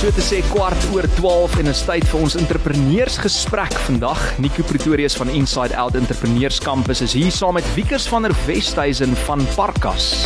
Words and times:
so 0.00 0.08
te 0.16 0.22
sê 0.24 0.38
kwart 0.48 0.84
oor 0.94 1.04
12 1.18 1.58
en 1.60 1.68
'n 1.68 1.76
tyd 1.84 2.04
vir 2.08 2.20
ons 2.20 2.34
entrepreneursgesprek 2.34 3.74
vandag. 3.84 4.38
Nico 4.38 4.62
Pretorius 4.62 5.14
van 5.16 5.28
Inside 5.28 5.76
Out 5.76 5.94
Entrepreneurs 5.94 6.58
Campus 6.58 7.00
is 7.00 7.12
hier 7.12 7.30
saam 7.30 7.54
met 7.54 7.74
Wiekers 7.74 8.08
van 8.08 8.22
der 8.22 8.32
Westhuizen 8.46 9.16
van 9.26 9.46
Parkas. 9.54 10.24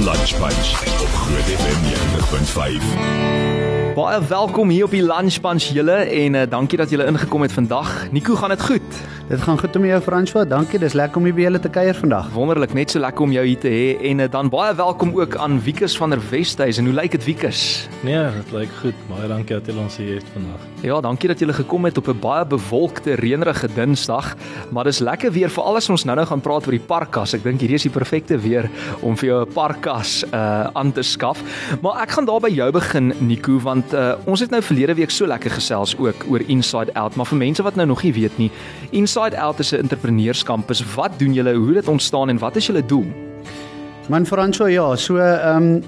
Lunch 0.00 0.32
Bunch 0.40 0.70
op 1.04 1.12
Groot 1.12 1.48
FM 1.60 1.80
90.5. 2.80 3.94
Baie 3.94 4.20
welkom 4.28 4.68
hier 4.68 4.84
op 4.84 4.90
die 4.90 5.02
Lunch 5.02 5.40
Bunch 5.40 5.64
julle 5.64 5.92
en 6.08 6.34
uh, 6.34 6.42
dankie 6.48 6.78
dat 6.78 6.90
julle 6.90 7.04
ingekom 7.04 7.42
het 7.42 7.52
vandag. 7.52 8.10
Nico, 8.10 8.34
gaan 8.34 8.48
dit 8.48 8.62
goed? 8.62 9.19
Dit 9.30 9.42
gaan 9.42 9.58
goed 9.58 9.78
met 9.78 9.90
jou 9.90 10.00
François. 10.02 10.48
Dankie. 10.48 10.78
Dis 10.78 10.92
lekker 10.98 11.20
om 11.20 11.24
hier 11.28 11.34
by 11.36 11.44
julle 11.44 11.58
te 11.62 11.70
kuier 11.70 11.94
vandag. 11.94 12.32
Wonderlik, 12.34 12.72
net 12.74 12.90
so 12.90 12.98
lekker 12.98 13.22
om 13.22 13.30
jou 13.30 13.44
hier 13.46 13.58
te 13.62 13.70
hê 13.70 13.92
en 14.08 14.24
uh, 14.24 14.26
dan 14.26 14.48
baie 14.50 14.72
welkom 14.74 15.12
ook 15.14 15.36
aan 15.38 15.60
Wiekers 15.62 15.94
van 15.96 16.10
der 16.10 16.22
Westhuizen. 16.32 16.88
Hoe 16.90 16.94
lyk 16.96 17.14
dit 17.14 17.24
Wiekers? 17.28 17.60
Nee, 18.02 18.24
dit 18.34 18.50
lyk 18.50 18.72
goed. 18.80 19.04
Baie 19.06 19.28
dankie 19.30 19.54
dat 19.54 19.70
julle 19.70 19.84
ons 19.84 19.98
hier 20.02 20.16
het 20.18 20.32
vandag. 20.34 20.64
Ja, 20.82 20.98
dankie 21.06 21.30
dat 21.30 21.38
julle 21.38 21.54
gekom 21.54 21.86
het 21.86 22.00
op 22.02 22.08
'n 22.10 22.18
baie 22.18 22.46
bewolkte, 22.46 23.14
reënerige 23.22 23.68
Dinsdag, 23.74 24.34
maar 24.70 24.84
dis 24.84 24.98
lekker 24.98 25.30
weer 25.32 25.50
veral 25.50 25.76
as 25.76 25.88
ons 25.88 26.04
nou-nou 26.04 26.26
gaan 26.26 26.40
praat 26.40 26.66
oor 26.66 26.74
die 26.74 26.86
parkas. 26.86 27.34
Ek 27.34 27.42
dink 27.42 27.60
hierdie 27.60 27.78
is 27.78 27.86
die 27.86 27.94
perfekte 27.94 28.38
weer 28.38 28.70
om 29.00 29.16
vir 29.16 29.28
jou 29.28 29.46
'n 29.46 29.52
parkas 29.52 30.24
uh 30.34 30.66
aan 30.74 30.92
te 30.92 31.02
skaf. 31.02 31.38
Maar 31.82 32.02
ek 32.02 32.10
gaan 32.10 32.24
daar 32.24 32.40
by 32.40 32.50
jou 32.50 32.72
begin 32.72 33.14
Nico 33.20 33.60
want 33.60 33.94
uh 33.94 34.14
ons 34.26 34.40
het 34.40 34.50
nou 34.50 34.62
verlede 34.62 34.94
week 34.94 35.10
so 35.10 35.26
lekker 35.26 35.50
gesels 35.50 35.96
ook 35.98 36.26
oor 36.28 36.40
Inside 36.46 36.94
Out, 36.94 37.14
maar 37.14 37.26
vir 37.26 37.38
mense 37.38 37.62
wat 37.62 37.76
nou 37.76 37.86
nog 37.86 38.02
nie 38.02 38.12
weet 38.12 38.38
nie, 38.38 38.50
Inside 38.90 39.19
Out 39.20 39.58
is 39.58 39.72
'n 39.72 39.76
entrepreneurskampus. 39.76 40.94
Wat 40.94 41.18
doen 41.18 41.32
julle? 41.32 41.54
Hoe 41.54 41.72
dit 41.72 41.88
ontstaan 41.88 42.28
en 42.28 42.38
wat 42.38 42.56
is 42.56 42.66
julle 42.66 42.86
doel? 42.86 43.06
Man 44.08 44.26
François, 44.26 44.72
ja, 44.72 44.96
so 44.96 45.16
ehm 45.16 45.56
um, 45.56 45.82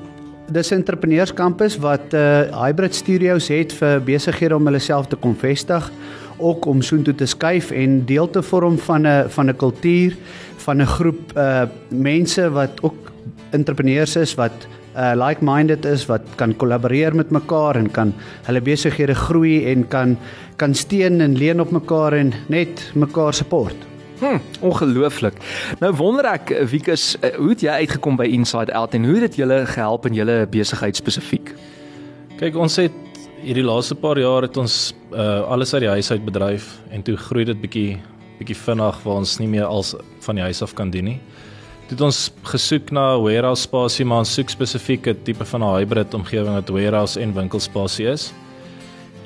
dis 0.50 0.70
'n 0.70 0.74
entrepreneurskampus 0.74 1.78
wat 1.78 2.12
uh 2.14 2.62
hybrid 2.64 2.94
studios 2.94 3.48
het 3.48 3.72
vir 3.72 4.00
besighede 4.00 4.56
om 4.56 4.66
hulle 4.66 4.78
self 4.78 5.06
te 5.06 5.16
kom 5.16 5.36
vestig, 5.36 5.90
ook 6.38 6.66
om 6.66 6.82
soontoe 6.82 7.14
te 7.14 7.26
skuif 7.26 7.70
en 7.70 8.04
deel 8.04 8.30
te 8.30 8.42
vorm 8.42 8.78
van 8.78 9.06
'n 9.06 9.28
van 9.28 9.48
'n 9.48 9.56
kultuur 9.56 10.16
van 10.56 10.82
'n 10.82 10.86
groep 10.86 11.32
uh 11.36 11.62
mense 11.88 12.50
wat 12.50 12.82
ook 12.82 13.12
entrepreneurs 13.50 14.16
is 14.16 14.34
wat 14.34 14.52
uh 14.96 15.12
like-minded 15.16 15.84
is 15.88 16.06
wat 16.06 16.26
kan 16.36 16.56
kollaboreer 16.56 17.14
met 17.16 17.30
mekaar 17.30 17.76
en 17.76 17.90
kan 17.90 18.12
hulle 18.46 18.60
besighede 18.60 19.14
groei 19.14 19.64
en 19.72 19.86
kan 19.88 20.16
kan 20.56 20.74
steun 20.74 21.20
en 21.20 21.36
leen 21.36 21.60
op 21.60 21.70
mekaar 21.70 22.12
en 22.12 22.32
net 22.48 22.90
mekaar 22.94 23.34
support. 23.34 23.76
Hm, 24.22 24.38
ongelooflik. 24.60 25.34
Nou 25.80 25.90
wonder 25.98 26.28
ek 26.30 26.52
Wikus, 26.70 27.16
uh, 27.18 27.32
hoe 27.36 27.48
het 27.50 27.64
jy 27.64 27.72
uitgekom 27.82 28.16
by 28.20 28.28
Inside 28.30 28.74
Out 28.78 28.94
en 28.94 29.04
hoe 29.08 29.16
het 29.16 29.32
dit 29.32 29.40
julle 29.42 29.64
gehelp 29.66 30.06
in 30.06 30.14
julle 30.14 30.44
besigheid 30.46 30.96
spesifiek? 30.96 31.54
Kyk, 32.38 32.54
ons 32.54 32.76
het 32.78 32.94
hierdie 33.42 33.64
laaste 33.66 33.96
paar 33.98 34.20
jaar 34.22 34.46
het 34.46 34.56
ons 34.60 34.92
uh 35.10 35.42
alles 35.50 35.74
uit 35.74 35.82
die 35.82 35.90
huis 35.90 36.10
uit 36.12 36.24
bedryf 36.24 36.68
en 36.94 37.02
toe 37.02 37.16
groei 37.18 37.44
dit 37.48 37.58
bietjie 37.58 37.98
bietjie 38.38 38.56
vinnig 38.58 39.00
waar 39.02 39.18
ons 39.22 39.38
nie 39.40 39.48
meer 39.50 39.66
als 39.66 39.94
van 40.22 40.38
die 40.38 40.44
huis 40.46 40.62
af 40.62 40.74
kan 40.78 40.90
doen 40.90 41.10
nie. 41.10 41.18
Toe 41.18 41.51
het 41.92 42.00
ons 42.04 42.18
gesoek 42.48 42.90
na 42.94 43.04
warehouse 43.20 43.66
spasie, 43.66 44.04
maar 44.08 44.24
ons 44.24 44.32
soek 44.36 44.50
spesifieke 44.52 45.14
tipe 45.26 45.44
van 45.44 45.62
'n 45.62 45.74
hybrid 45.76 46.14
omgewing 46.14 46.54
wat 46.54 46.68
warehouse 46.68 47.20
en 47.20 47.34
winkelspasie 47.34 48.06
is. 48.06 48.32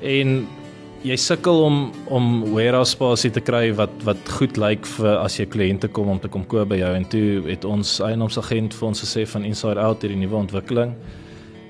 En 0.03 0.47
jy 1.03 1.17
sukkel 1.17 1.63
om 1.63 1.93
om 2.09 2.53
warehouse 2.55 2.91
spasie 2.91 3.31
te 3.31 3.41
kry 3.41 3.73
wat 3.75 3.91
wat 4.05 4.19
goed 4.39 4.57
lyk 4.57 4.87
vir 4.87 5.19
as 5.19 5.39
jy 5.39 5.47
kliënte 5.47 5.89
kom 5.89 6.09
om 6.09 6.21
te 6.21 6.29
kom 6.29 6.45
koop 6.47 6.69
by 6.69 6.77
jou. 6.77 6.95
En 6.95 7.05
toe 7.05 7.43
het 7.47 7.65
ons 7.65 8.01
eienaarsagent 8.01 8.75
vir 8.75 8.89
ons 8.89 9.01
gesê 9.01 9.27
van 9.27 9.45
Inside 9.45 9.81
Out 9.81 10.03
hierdie 10.03 10.19
nuwe 10.19 10.37
ontwikkeling. 10.37 10.95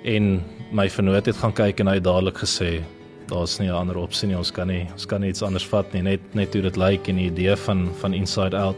En 0.04 0.42
my 0.72 0.88
vernoot 0.88 1.26
het 1.26 1.36
gaan 1.36 1.52
kyk 1.52 1.80
en 1.80 1.86
hy 1.86 1.94
het 1.94 2.04
dadelik 2.04 2.38
gesê 2.38 2.82
daar's 3.28 3.58
nie 3.58 3.68
'n 3.68 3.74
ander 3.74 3.96
opsie 3.96 4.28
nie. 4.28 4.36
Ons 4.36 4.50
kan 4.50 4.68
nie 4.68 4.86
ons 4.92 5.06
kan 5.06 5.20
nie 5.20 5.28
iets 5.28 5.42
anders 5.42 5.66
vat 5.66 5.92
nie. 5.92 6.02
Net 6.02 6.34
net 6.34 6.52
hoe 6.52 6.62
dit 6.62 6.76
lyk 6.76 7.08
en 7.08 7.16
die 7.16 7.30
idee 7.30 7.56
van 7.56 7.88
van 8.00 8.14
Inside 8.14 8.56
Out 8.56 8.76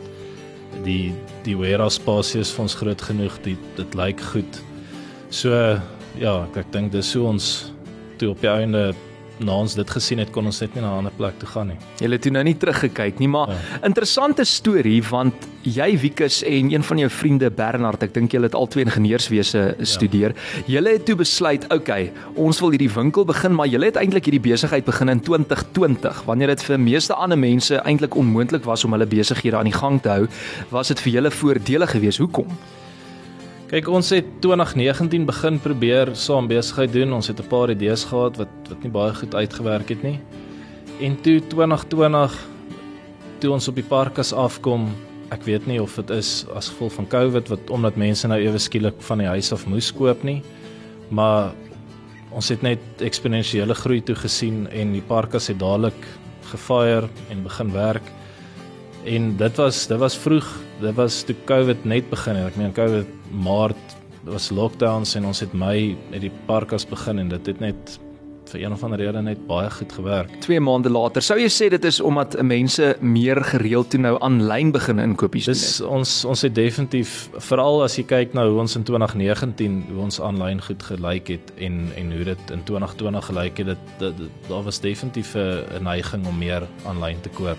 die 0.85 1.13
die 1.45 1.57
warehouse 1.57 2.01
spasie 2.01 2.41
is 2.41 2.53
vir 2.55 2.63
ons 2.63 2.75
groot 2.75 3.03
genoeg 3.03 3.39
dit 3.43 3.69
dit 3.77 3.95
lyk 3.95 4.21
goed 4.33 4.63
so 5.31 5.51
ja 6.19 6.35
ek, 6.45 6.57
ek 6.65 6.73
dink 6.73 6.93
dis 6.93 7.11
so 7.11 7.29
ons 7.29 7.73
toe 8.19 8.31
op 8.31 8.41
die 8.43 8.51
einde 8.51 8.95
na 9.39 9.55
ons 9.63 9.75
dit 9.79 9.91
gesien 9.91 10.19
het 10.23 10.31
kon 10.35 10.49
ons 10.51 10.61
net 10.63 10.75
nie 10.75 10.83
na 10.83 10.95
'n 10.95 10.99
ander 10.99 11.15
plek 11.15 11.39
toe 11.39 11.49
gaan 11.49 11.69
nie. 11.69 11.79
Jy 12.01 12.11
het 12.11 12.23
toe 12.23 12.33
nou 12.33 12.43
nie 12.43 12.57
teruggekyk 12.57 13.19
nie, 13.19 13.29
maar 13.29 13.49
ja. 13.49 13.59
interessante 13.87 14.45
storie 14.45 15.03
want 15.03 15.35
jy 15.69 15.99
Wikus 16.01 16.41
en 16.47 16.71
een 16.73 16.85
van 16.85 16.99
jou 17.03 17.09
vriende 17.11 17.51
Bernard, 17.51 18.03
ek 18.03 18.15
dink 18.15 18.33
julle 18.33 18.49
het 18.49 18.57
albei 18.59 18.85
ingenieurswese 18.85 19.63
studeer. 19.83 20.35
Ja. 20.35 20.65
Julle 20.79 20.95
het 20.97 21.05
toe 21.09 21.17
besluit, 21.21 21.65
oké, 21.69 21.77
okay, 21.77 22.11
ons 22.35 22.61
wil 22.61 22.75
hierdie 22.75 22.91
winkel 22.93 23.25
begin, 23.29 23.55
maar 23.55 23.69
julle 23.71 23.91
het 23.91 24.01
eintlik 24.01 24.29
hierdie 24.29 24.43
besigheid 24.49 24.87
begin 24.89 25.13
in 25.13 25.21
2020 25.21 26.25
wanneer 26.27 26.55
dit 26.55 26.65
vir 26.67 26.81
meeste 26.81 27.15
ander 27.15 27.39
mense 27.39 27.81
eintlik 27.85 28.17
onmoontlik 28.17 28.67
was 28.69 28.85
om 28.85 28.97
hulle 28.97 29.07
besighede 29.07 29.57
aan 29.57 29.71
die 29.71 29.77
gang 29.77 30.01
te 30.03 30.13
hou, 30.17 30.27
was 30.71 30.89
dit 30.93 31.01
vir 31.07 31.19
julle 31.19 31.31
voordelig 31.31 31.97
geweest. 31.97 32.19
Hoekom? 32.19 32.59
Kyk, 33.69 33.89
ons 33.93 34.09
het 34.17 34.29
2019 34.41 35.27
begin 35.29 35.59
probeer 35.61 36.15
saam 36.17 36.47
besigheid 36.49 36.93
doen. 36.93 37.13
Ons 37.13 37.29
het 37.29 37.41
'n 37.41 37.49
paar 37.49 37.71
idees 37.71 38.05
gehad 38.05 38.39
wat 38.41 38.49
wat 38.69 38.83
nie 38.83 38.91
baie 38.91 39.15
goed 39.15 39.35
uitgewerk 39.35 39.89
het 39.89 40.03
nie. 40.03 40.21
En 41.01 41.21
toe 41.21 41.41
2020 41.47 42.33
toe 43.39 43.51
ons 43.51 43.69
op 43.69 43.75
die 43.75 43.85
parkas 43.85 44.33
afkom, 44.33 44.89
ek 45.35 45.45
weet 45.45 45.67
nie 45.69 45.81
of 45.83 45.97
dit 46.01 46.11
is 46.17 46.47
as 46.57 46.71
gevolg 46.73 46.95
van 46.97 47.09
COVID 47.13 47.51
wat 47.53 47.71
omdat 47.75 47.99
mense 48.01 48.29
nou 48.31 48.39
ewe 48.41 48.61
skielik 48.61 48.97
van 49.11 49.23
die 49.23 49.29
huis 49.29 49.53
af 49.53 49.67
moes 49.69 49.91
koop 49.93 50.23
nie, 50.25 50.41
maar 51.11 51.53
ons 52.33 52.49
het 52.53 52.63
net 52.65 53.03
eksponensiële 53.05 53.75
groei 53.75 54.01
toe 54.05 54.17
gesien 54.19 54.67
en 54.73 54.93
die 54.97 55.05
parkas 55.05 55.49
het 55.53 55.61
dadelik 55.61 55.99
gefire 56.53 57.09
en 57.33 57.45
begin 57.45 57.73
werk. 57.73 58.13
En 59.09 59.31
dit 59.41 59.61
was 59.61 59.87
dit 59.89 60.01
was 60.01 60.17
vroeg, 60.17 60.49
dit 60.81 60.97
was 60.97 61.23
toe 61.25 61.37
COVID 61.49 61.85
net 61.85 62.09
begin 62.11 62.37
het. 62.41 62.53
Ek 62.53 62.61
meen 62.61 62.75
COVID 62.77 63.15
Maart 63.45 63.97
was 64.29 64.51
lockdowns 64.53 65.15
en 65.17 65.29
ons 65.29 65.41
het 65.41 65.55
Mei 65.57 65.97
met 66.11 66.25
die 66.25 66.33
parkas 66.49 66.85
begin 66.89 67.23
en 67.23 67.33
dit 67.33 67.53
het 67.53 67.61
net 67.65 67.99
vir 68.53 68.63
een 68.63 68.73
of 68.73 68.83
ander 68.85 68.99
rede 68.99 69.23
net 69.23 69.47
baie 69.47 69.71
goed 69.71 69.93
gewerk. 69.93 70.33
2 70.45 70.61
maande 70.61 70.91
later, 70.91 71.23
sou 71.23 71.39
jy 71.41 71.49
sê 71.53 71.69
dit 71.71 71.85
is 71.85 72.01
omdat 72.01 72.39
mense 72.43 72.97
meer 73.01 73.43
gereeld 73.45 73.91
toe 73.91 74.01
nou 74.01 74.17
aanlyn 74.25 74.73
begin 74.73 74.99
inkopies 74.99 75.49
doen? 75.51 75.59
Dis 75.59 75.81
ons 75.81 76.25
ons 76.25 76.43
het 76.47 76.55
definitief 76.55 77.29
veral 77.51 77.83
as 77.87 77.99
jy 77.99 78.05
kyk 78.09 78.37
nou 78.39 78.49
hoe 78.51 78.61
ons 78.65 78.77
in 78.77 78.85
2019 78.89 79.81
hoe 79.93 80.03
ons 80.09 80.21
aanlyn 80.21 80.63
goed 80.63 80.83
gelyk 80.83 81.33
het 81.37 81.53
en 81.57 81.81
en 81.97 82.13
hoe 82.13 82.25
dit 82.33 82.55
in 82.55 82.63
2020 82.65 83.31
gelyk 83.31 83.65
het, 83.65 83.75
dit 83.99 84.29
daar 84.49 84.63
was 84.63 84.81
definitief 84.81 85.35
'n 85.35 85.83
neiging 85.83 86.27
om 86.27 86.39
meer 86.39 86.67
aanlyn 86.87 87.21
te 87.21 87.29
koop. 87.29 87.59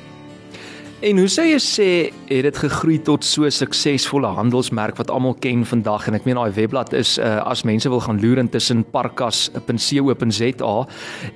En 1.00 1.16
hoe 1.16 1.30
sou 1.32 1.46
jy 1.48 1.60
sê 1.64 1.86
het 2.28 2.44
dit 2.44 2.58
gegroei 2.60 2.98
tot 3.00 3.24
so 3.24 3.46
'n 3.46 3.52
suksesvolle 3.52 4.28
handelsmerk 4.36 4.98
wat 4.98 5.10
almal 5.10 5.34
ken 5.34 5.66
vandag 5.66 6.08
en 6.08 6.14
ek 6.14 6.26
meen 6.26 6.36
daai 6.36 6.52
webblad 6.52 6.94
is 6.94 7.18
uh, 7.18 7.40
as 7.48 7.64
mense 7.64 7.90
wil 7.90 8.02
gaan 8.02 8.20
loer 8.20 8.38
intussen 8.38 8.84
parkas.co.za 8.84 10.88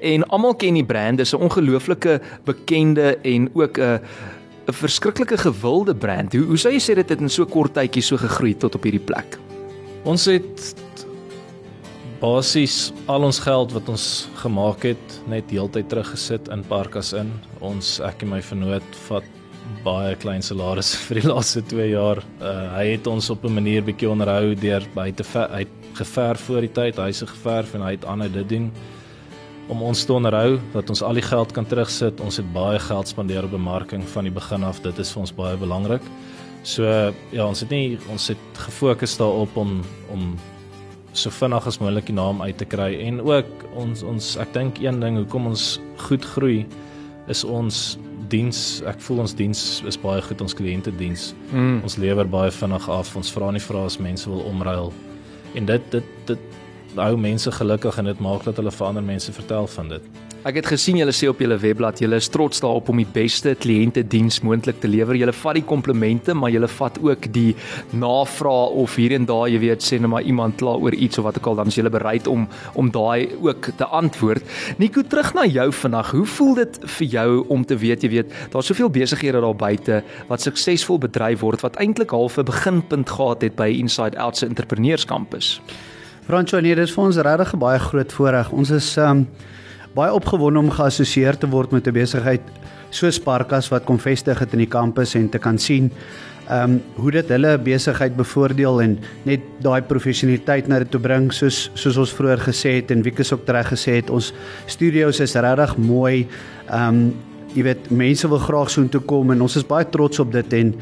en 0.01 0.27
almal 0.27 0.55
ken 0.55 0.73
die 0.73 0.83
brand 0.83 1.17
dis 1.17 1.33
'n 1.33 1.39
ongelooflike 1.39 2.21
bekende 2.43 3.17
en 3.23 3.49
ook 3.53 3.77
'n 3.77 3.81
uh, 3.81 3.97
'n 4.67 4.73
verskriklike 4.73 5.37
gewilde 5.37 5.95
brand. 5.95 6.33
Hoe 6.33 6.43
hoe 6.43 6.57
sou 6.57 6.73
jy 6.73 6.79
sê 6.79 6.95
dit 6.95 7.09
het 7.09 7.21
in 7.21 7.29
so 7.29 7.45
kort 7.45 7.73
tydjie 7.73 8.03
so 8.03 8.17
gegroei 8.17 8.57
tot 8.57 8.75
op 8.75 8.83
hierdie 8.83 9.05
plek? 9.05 9.39
Ons 10.03 10.25
het 10.25 10.75
basies 12.19 12.91
al 13.05 13.23
ons 13.23 13.39
geld 13.39 13.71
wat 13.71 13.89
ons 13.89 14.27
gemaak 14.35 14.83
het 14.83 15.21
net 15.27 15.51
heeltyd 15.51 15.89
teruggesit 15.89 16.47
in 16.47 16.63
parkas 16.63 17.13
in. 17.13 17.31
Ons 17.59 17.99
ek 17.99 18.23
en 18.23 18.29
my 18.29 18.41
vernoot 18.41 18.95
vat 19.07 19.23
baie 19.83 20.15
klein 20.15 20.41
salarisse 20.41 20.97
vir 21.07 21.21
die 21.21 21.27
laaste 21.27 21.61
2 21.61 21.89
jaar. 21.91 22.23
Uh, 22.39 22.51
hy 22.77 22.85
het 22.93 23.07
ons 23.07 23.29
op 23.29 23.43
'n 23.45 23.53
manier 23.53 23.83
bietjie 23.83 24.09
onderhou 24.09 24.55
deur 24.55 24.83
by 24.95 25.11
te 25.11 25.23
hy 25.23 25.65
geverf 25.93 26.39
voor 26.47 26.61
die 26.61 26.73
tyd, 26.73 26.97
hy 26.97 27.11
se 27.11 27.27
geverf 27.27 27.75
en 27.75 27.81
hy 27.81 27.91
het 27.91 28.05
ander 28.05 28.31
dit 28.31 28.49
doen 28.49 28.71
om 29.69 29.81
ons 29.81 30.05
te 30.05 30.13
onderhou 30.13 30.59
dat 30.73 30.89
ons 30.89 31.01
al 31.01 31.13
die 31.13 31.23
geld 31.23 31.51
kan 31.51 31.65
terugsit. 31.65 32.19
Ons 32.21 32.37
het 32.37 32.53
baie 32.53 32.79
geld 32.79 33.07
spandeer 33.07 33.45
op 33.45 33.51
bemarking 33.51 34.03
van 34.03 34.23
die 34.23 34.33
begin 34.33 34.63
af. 34.63 34.81
Dit 34.81 34.99
is 34.99 35.11
vir 35.11 35.21
ons 35.21 35.35
baie 35.35 35.57
belangrik. 35.57 36.01
So 36.63 36.83
ja, 37.31 37.45
ons 37.45 37.59
het 37.59 37.69
nie 37.69 37.97
ons 38.11 38.27
het 38.27 38.59
gefokus 38.65 39.17
daarop 39.17 39.55
om 39.57 39.81
om 40.11 40.33
so 41.13 41.29
vinnig 41.29 41.67
as 41.67 41.77
moontlik 41.77 42.07
die 42.09 42.15
naam 42.15 42.41
uit 42.41 42.57
te 42.57 42.65
kry 42.65 42.95
en 43.05 43.21
ook 43.21 43.67
ons 43.77 44.01
ons 44.03 44.37
ek 44.41 44.53
dink 44.55 44.79
een 44.81 44.99
ding 44.99 45.19
hoekom 45.19 45.51
ons 45.51 45.77
goed 46.07 46.25
groei 46.25 46.63
is 47.29 47.43
ons 47.43 47.97
diens, 48.29 48.81
ek 48.89 49.01
voel 49.01 49.23
ons 49.23 49.35
diens 49.35 49.61
is 49.87 49.97
baie 49.99 50.21
goed 50.21 50.41
ons 50.41 50.55
kliënte 50.55 50.91
diens. 50.99 51.31
Mm. 51.51 51.81
Ons 51.83 51.97
lewer 52.01 52.27
baie 52.29 52.51
vinnig 52.51 52.89
af. 52.89 53.15
Ons 53.19 53.31
vra 53.33 53.51
nie 53.51 53.63
vra 53.63 53.85
as 53.87 53.99
mense 53.99 54.29
wil 54.29 54.43
omruil. 54.49 54.93
En 55.55 55.65
dit 55.69 55.91
dit 55.91 56.11
dit 56.29 56.39
hou 56.95 57.15
mense 57.17 57.51
gelukkig 57.51 57.97
en 57.97 58.05
dit 58.05 58.19
maak 58.21 58.43
dat 58.45 58.59
hulle 58.61 58.71
vir 58.71 58.87
ander 58.87 59.05
mense 59.05 59.33
vertel 59.33 59.67
van 59.67 59.89
dit. 59.95 60.09
Ek 60.43 60.57
het 60.59 60.65
gesien 60.67 60.97
julle 60.99 61.13
sê 61.15 61.29
op 61.31 61.39
julle 61.39 61.55
webblad 61.55 62.01
julle 62.03 62.17
is 62.19 62.27
trots 62.27 62.59
daarop 62.59 62.89
om 62.91 62.97
die 62.99 63.07
beste 63.07 63.53
kliëntediens 63.55 64.41
moontlik 64.43 64.81
te 64.83 64.89
lewer. 64.91 65.15
Julle 65.15 65.31
vat 65.31 65.55
die 65.55 65.63
komplimente, 65.63 66.33
maar 66.35 66.51
julle 66.51 66.67
vat 66.67 66.97
ook 66.99 67.29
die 67.31 67.53
navraag 67.95 68.73
of 68.83 68.97
hier 68.99 69.15
en 69.15 69.23
daar, 69.29 69.45
jy 69.47 69.61
weet, 69.63 69.85
sê 69.87 70.01
net 70.03 70.11
maar 70.11 70.27
iemand 70.27 70.57
kla 70.59 70.73
oor 70.75 70.97
iets 70.97 71.21
of 71.21 71.29
wat 71.29 71.39
ook 71.39 71.47
al, 71.47 71.61
dan 71.61 71.71
is 71.71 71.77
julle 71.79 71.93
bereid 71.93 72.27
om 72.27 72.43
om 72.75 72.89
daai 72.91 73.31
ook 73.39 73.69
te 73.79 73.87
antwoord. 73.87 74.43
Nico, 74.83 75.05
terug 75.07 75.31
na 75.37 75.47
jou 75.47 75.69
vandag. 75.79 76.11
Hoe 76.11 76.25
voel 76.35 76.53
dit 76.59 76.81
vir 76.97 77.07
jou 77.15 77.29
om 77.55 77.63
te 77.63 77.79
weet, 77.79 78.03
jy 78.03 78.11
weet, 78.17 78.35
daar's 78.51 78.67
soveel 78.67 78.91
besighede 78.91 79.39
daar 79.47 79.55
buite 79.55 80.03
wat 80.27 80.43
suksesvol 80.43 80.99
bedryf 81.07 81.39
word 81.39 81.63
wat 81.63 81.79
eintlik 81.79 82.11
half 82.11 82.35
'n 82.37 82.51
beginpunt 82.51 83.15
gehad 83.15 83.47
het 83.47 83.55
by 83.55 83.71
Inside 83.79 84.19
Out 84.19 84.37
se 84.37 84.45
entrepreneurskampus? 84.45 85.61
Franco, 86.27 86.59
nee, 86.59 86.75
dit 86.75 86.83
is 86.83 86.91
vir 86.91 87.03
ons 87.03 87.17
regtig 87.17 87.53
'n 87.53 87.59
baie 87.59 87.79
groot 87.79 88.11
voorreg. 88.11 88.51
Ons 88.51 88.71
is 88.71 88.97
um 88.97 89.27
baie 89.93 90.13
opgewonde 90.13 90.59
om 90.59 90.71
geassosieer 90.73 91.37
te 91.37 91.47
word 91.47 91.71
met 91.71 91.87
'n 91.87 91.93
besigheid 91.93 92.41
so 92.89 93.09
Sparkas 93.11 93.69
wat 93.69 93.85
kom 93.85 93.99
vestig 93.99 94.39
het 94.39 94.53
in 94.53 94.59
die 94.59 94.69
kampus 94.69 95.15
en 95.15 95.29
te 95.29 95.39
kan 95.39 95.57
sien 95.57 95.91
ehm 96.49 96.71
um, 96.71 96.81
hoe 96.95 97.11
dit 97.11 97.29
hulle 97.31 97.57
besigheid 97.57 98.15
bevoordeel 98.15 98.81
en 98.81 98.97
net 99.23 99.43
daai 99.63 99.81
professionaliteit 99.81 100.67
na 100.67 100.81
dit 100.83 100.89
toe 100.91 100.99
bring. 100.99 101.29
Soos 101.31 101.69
soos 101.73 101.97
ons 101.97 102.11
vroeër 102.11 102.41
gesê 102.43 102.75
het 102.81 102.91
en 102.91 103.03
Wieke 103.03 103.23
se 103.23 103.35
ook 103.35 103.47
reg 103.47 103.69
gesê 103.71 103.95
het 104.01 104.09
ons 104.09 104.33
studios 104.65 105.19
is 105.23 105.35
regtig 105.35 105.77
mooi. 105.77 106.27
Ehm 106.67 106.89
um, 106.89 107.13
jy 107.53 107.63
weet 107.63 107.89
mense 107.91 108.27
wil 108.27 108.41
graag 108.41 108.69
soontoe 108.69 109.01
kom 109.05 109.31
en 109.31 109.41
ons 109.41 109.55
is 109.55 109.65
baie 109.65 109.85
trots 109.85 110.19
op 110.19 110.31
dit 110.33 110.53
en 110.53 110.73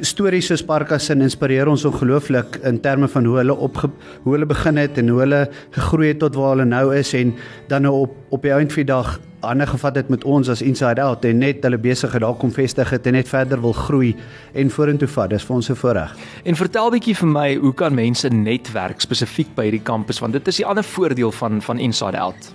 stories 0.00 0.46
soos 0.50 0.62
Parkasin 0.64 1.22
inspireer 1.24 1.68
ons 1.68 1.84
ongelooflik 1.84 2.60
in 2.68 2.80
terme 2.80 3.08
van 3.08 3.24
hoe 3.28 3.36
hulle 3.42 3.54
op 3.54 3.82
hoe 3.82 4.32
hulle 4.32 4.46
begin 4.46 4.80
het 4.80 4.98
en 4.98 5.08
hoe 5.08 5.20
hulle 5.20 5.42
gegroei 5.74 6.08
het 6.08 6.22
tot 6.22 6.34
waar 6.38 6.56
hulle 6.56 6.68
nou 6.68 6.86
is 6.96 7.12
en 7.18 7.34
dan 7.68 7.82
nou 7.82 7.94
op 8.06 8.16
op 8.32 8.42
die 8.42 8.52
einde 8.52 8.72
van 8.72 8.84
die 8.84 8.92
dag 8.92 9.18
ander 9.42 9.66
gevat 9.66 9.96
het 9.98 10.08
met 10.08 10.24
ons 10.24 10.48
as 10.48 10.62
Inside 10.62 11.02
Out 11.02 11.24
en 11.24 11.42
net 11.42 11.64
hulle 11.66 11.78
besigheid 11.78 12.22
daar 12.22 12.36
kom 12.38 12.52
vestig 12.54 12.90
het 12.94 13.06
en 13.06 13.16
net 13.18 13.28
verder 13.28 13.60
wil 13.60 13.74
groei 13.76 14.14
en 14.54 14.70
vorentoe 14.70 15.08
vat. 15.10 15.30
Dis 15.30 15.44
vir 15.44 15.56
ons 15.56 15.70
'n 15.70 15.74
voorreg. 15.74 16.16
En 16.44 16.56
vertel 16.56 16.90
bietjie 16.90 17.16
vir 17.16 17.28
my, 17.28 17.54
hoe 17.56 17.74
kan 17.74 17.94
mense 17.94 18.28
netwerk 18.28 19.00
spesifiek 19.00 19.54
by 19.54 19.64
hierdie 19.64 19.82
kampus 19.82 20.20
want 20.20 20.32
dit 20.32 20.48
is 20.48 20.56
die 20.56 20.66
ander 20.66 20.84
voordeel 20.84 21.32
van 21.32 21.62
van 21.62 21.78
Inside 21.78 22.18
Out. 22.18 22.54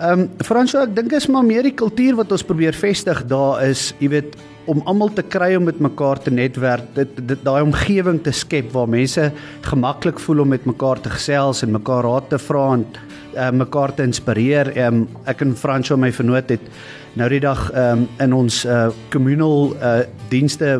Ehm 0.00 0.20
um, 0.20 0.30
Fransjo, 0.38 0.80
ek 0.80 0.94
dink 0.96 1.12
is 1.12 1.26
maar 1.28 1.44
meer 1.44 1.62
die 1.62 1.74
kultuur 1.74 2.16
wat 2.16 2.32
ons 2.32 2.42
probeer 2.42 2.72
vestig 2.72 3.24
daar 3.26 3.62
is, 3.62 3.94
jy 3.98 4.08
weet, 4.08 4.36
om 4.70 4.82
almal 4.86 5.10
te 5.14 5.24
kry 5.26 5.54
om 5.58 5.66
met 5.66 5.80
mekaar 5.82 6.20
te 6.22 6.30
netwerk, 6.30 6.92
dit 6.94 7.16
dit 7.28 7.44
daai 7.46 7.62
omgewing 7.64 8.20
te 8.22 8.32
skep 8.34 8.70
waar 8.74 8.88
mense 8.90 9.30
gemaklik 9.66 10.20
voel 10.22 10.44
om 10.44 10.52
met 10.54 10.68
mekaar 10.68 11.00
te 11.02 11.10
gesels 11.10 11.64
en 11.66 11.74
mekaar 11.74 12.06
raad 12.06 12.28
te 12.30 12.38
vra 12.38 12.66
en 12.76 12.86
uh, 13.34 13.50
mekaar 13.50 13.94
te 13.94 14.06
inspireer. 14.06 14.72
Um, 14.78 15.04
ek 15.30 15.42
en 15.46 15.56
Fransjo 15.58 15.98
my 15.98 16.12
vernoot 16.14 16.50
het 16.54 16.70
nou 17.18 17.26
die 17.32 17.42
dag 17.42 17.66
um, 17.74 18.06
in 18.22 18.34
ons 18.36 18.62
uh 18.64 18.88
communal 19.10 19.72
uh 19.74 20.00
dienste 20.30 20.78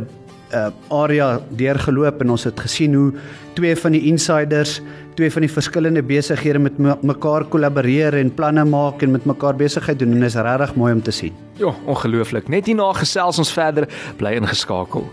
uh 0.54 0.70
area 0.90 1.40
deurgeloop 1.50 2.20
en 2.20 2.30
ons 2.30 2.44
het 2.44 2.60
gesien 2.60 2.94
hoe 2.94 3.12
twee 3.54 3.76
van 3.76 3.92
die 3.92 4.02
insiders 4.10 4.80
twee 5.20 5.30
van 5.32 5.44
die 5.44 5.52
verskillende 5.52 6.02
besighede 6.06 6.58
met 6.62 6.78
mekaar 7.04 7.44
kollaboreer 7.52 8.16
en 8.16 8.30
planne 8.34 8.64
maak 8.64 9.02
en 9.04 9.12
met 9.12 9.26
mekaar 9.28 9.56
besigheid 9.58 9.98
doen 10.00 10.14
en 10.16 10.22
is 10.24 10.38
regtig 10.38 10.74
mooi 10.80 10.92
om 10.96 11.02
te 11.02 11.12
sien. 11.12 11.34
Ja, 11.60 11.74
ongelooflik. 11.84 12.48
Net 12.48 12.70
hierna 12.70 12.92
gesels 12.96 13.40
ons 13.42 13.52
verder, 13.52 13.88
bly 14.16 14.38
ingeskakel. 14.40 15.10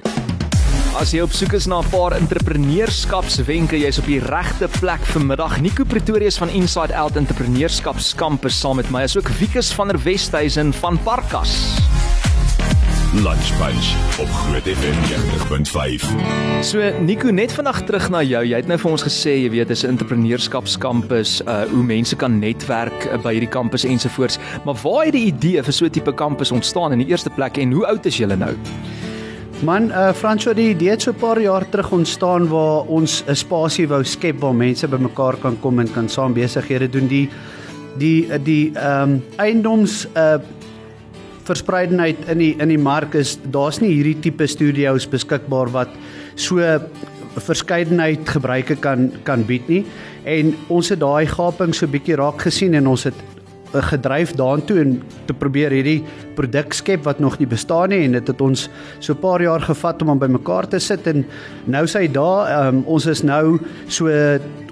As 0.97 1.11
jy 1.13 1.21
op 1.21 1.33
soek 1.35 1.53
is 1.53 1.67
na 1.67 1.81
'n 1.81 1.89
paar 1.91 2.15
entrepreneurskapswenke, 2.15 3.77
jy's 3.77 3.99
op 3.99 4.05
die 4.05 4.19
regte 4.19 4.67
plek 4.79 5.03
vanmiddag. 5.13 5.61
Nico 5.61 5.83
Pretorius 5.83 6.37
van 6.37 6.49
Inside 6.49 6.95
Out 6.95 7.15
Entrepreneurskapskampus 7.15 8.59
saam 8.59 8.77
met 8.77 8.89
my, 8.89 9.03
asook 9.03 9.27
Wikus 9.39 9.73
van 9.73 9.87
der 9.87 9.99
Westhuizen 10.03 10.73
van 10.73 10.97
Parkas. 11.03 11.77
Lunch 13.13 13.57
Bunch 13.57 14.19
op 14.19 14.27
Groot 14.27 14.63
FM 14.63 14.97
90.5. 15.71 16.05
So 16.61 16.91
Nico, 16.99 17.29
net 17.29 17.53
vandag 17.53 17.81
terug 17.81 18.09
na 18.09 18.19
jou. 18.23 18.41
Jy 18.43 18.57
het 18.59 18.67
nou 18.67 18.75
vir 18.81 18.91
ons 18.91 19.05
gesê, 19.07 19.37
jy 19.45 19.51
weet, 19.53 19.69
dis 19.71 19.85
'n 19.85 19.93
entrepreneurskapskampus, 19.95 21.41
uh 21.47 21.63
hoe 21.71 21.83
mense 21.83 22.15
kan 22.15 22.39
netwerk 22.39 23.07
uh, 23.07 23.17
by 23.23 23.31
hierdie 23.33 23.49
kampus 23.49 23.85
ensovoorts. 23.85 24.37
Maar 24.65 24.75
waar 24.83 25.05
het 25.05 25.13
die 25.13 25.25
idee 25.31 25.63
vir 25.63 25.73
so 25.73 25.85
'n 25.85 25.89
tipe 25.89 26.13
kampus 26.13 26.51
ontstaan 26.51 26.91
in 26.91 26.99
die 26.99 27.07
eerste 27.07 27.29
plek 27.29 27.57
en 27.57 27.71
hoe 27.71 27.87
oud 27.87 28.05
is 28.05 28.17
julle 28.17 28.35
nou? 28.35 28.55
Man, 29.63 29.89
uh 29.91 30.13
Franco, 30.13 30.53
die 30.53 30.69
idee 30.69 30.89
het 30.89 31.01
so 31.01 31.11
'n 31.11 31.15
paar 31.19 31.41
jaar 31.41 31.69
terug 31.69 31.91
ontstaan 31.91 32.47
waar 32.47 32.83
ons 32.87 33.23
'n 33.27 33.35
spasie 33.35 33.87
wou 33.87 34.03
skep 34.03 34.39
waar 34.39 34.55
mense 34.55 34.87
bymekaar 34.87 35.37
kan 35.37 35.57
kom 35.59 35.79
en 35.79 35.91
kan 35.93 36.09
saam 36.09 36.33
besighede 36.33 36.89
doen. 36.89 37.07
Die 37.07 37.29
die 37.97 38.27
die 38.43 38.71
ehm 38.75 39.01
um, 39.01 39.23
eiendoms 39.37 40.07
uh 40.15 40.37
verspreidenheid 41.47 42.27
in 42.31 42.43
die 42.43 42.53
in 42.61 42.71
die 42.73 42.81
mark 42.81 43.15
is 43.15 43.37
daar's 43.53 43.79
nie 43.83 43.93
hierdie 43.95 44.17
tipe 44.27 44.47
studio's 44.47 45.07
beskikbaar 45.09 45.71
wat 45.73 45.95
so 46.35 46.61
verskeidenheid 47.37 48.27
gebruike 48.27 48.77
kan 48.81 49.11
kan 49.23 49.45
bied 49.47 49.67
nie. 49.71 49.83
En 50.27 50.53
ons 50.73 50.89
het 50.91 50.99
daai 50.99 51.27
gaping 51.29 51.75
so 51.75 51.87
bietjie 51.87 52.17
raak 52.19 52.41
gesien 52.47 52.75
en 52.77 52.89
ons 52.91 53.07
het 53.07 53.36
gedryf 53.73 54.33
daartoe 54.39 54.79
en 54.81 54.93
te 55.25 55.33
probeer 55.33 55.71
hierdie 55.71 56.03
produk 56.35 56.73
skep 56.73 57.03
wat 57.03 57.19
nog 57.19 57.37
nie 57.39 57.47
bestaan 57.47 57.89
nie 57.89 58.03
en 58.05 58.17
dit 58.17 58.27
het 58.27 58.41
ons 58.41 58.69
so 58.99 59.13
'n 59.13 59.19
paar 59.19 59.41
jaar 59.41 59.61
gevat 59.61 60.01
om 60.01 60.09
aan 60.09 60.19
bymekaar 60.19 60.67
te 60.67 60.79
sit 60.79 61.07
en 61.07 61.25
nou 61.65 61.85
sê 61.85 62.11
daar 62.11 62.67
um, 62.67 62.83
ons 62.85 63.05
is 63.05 63.23
nou 63.23 63.59
so 63.87 64.07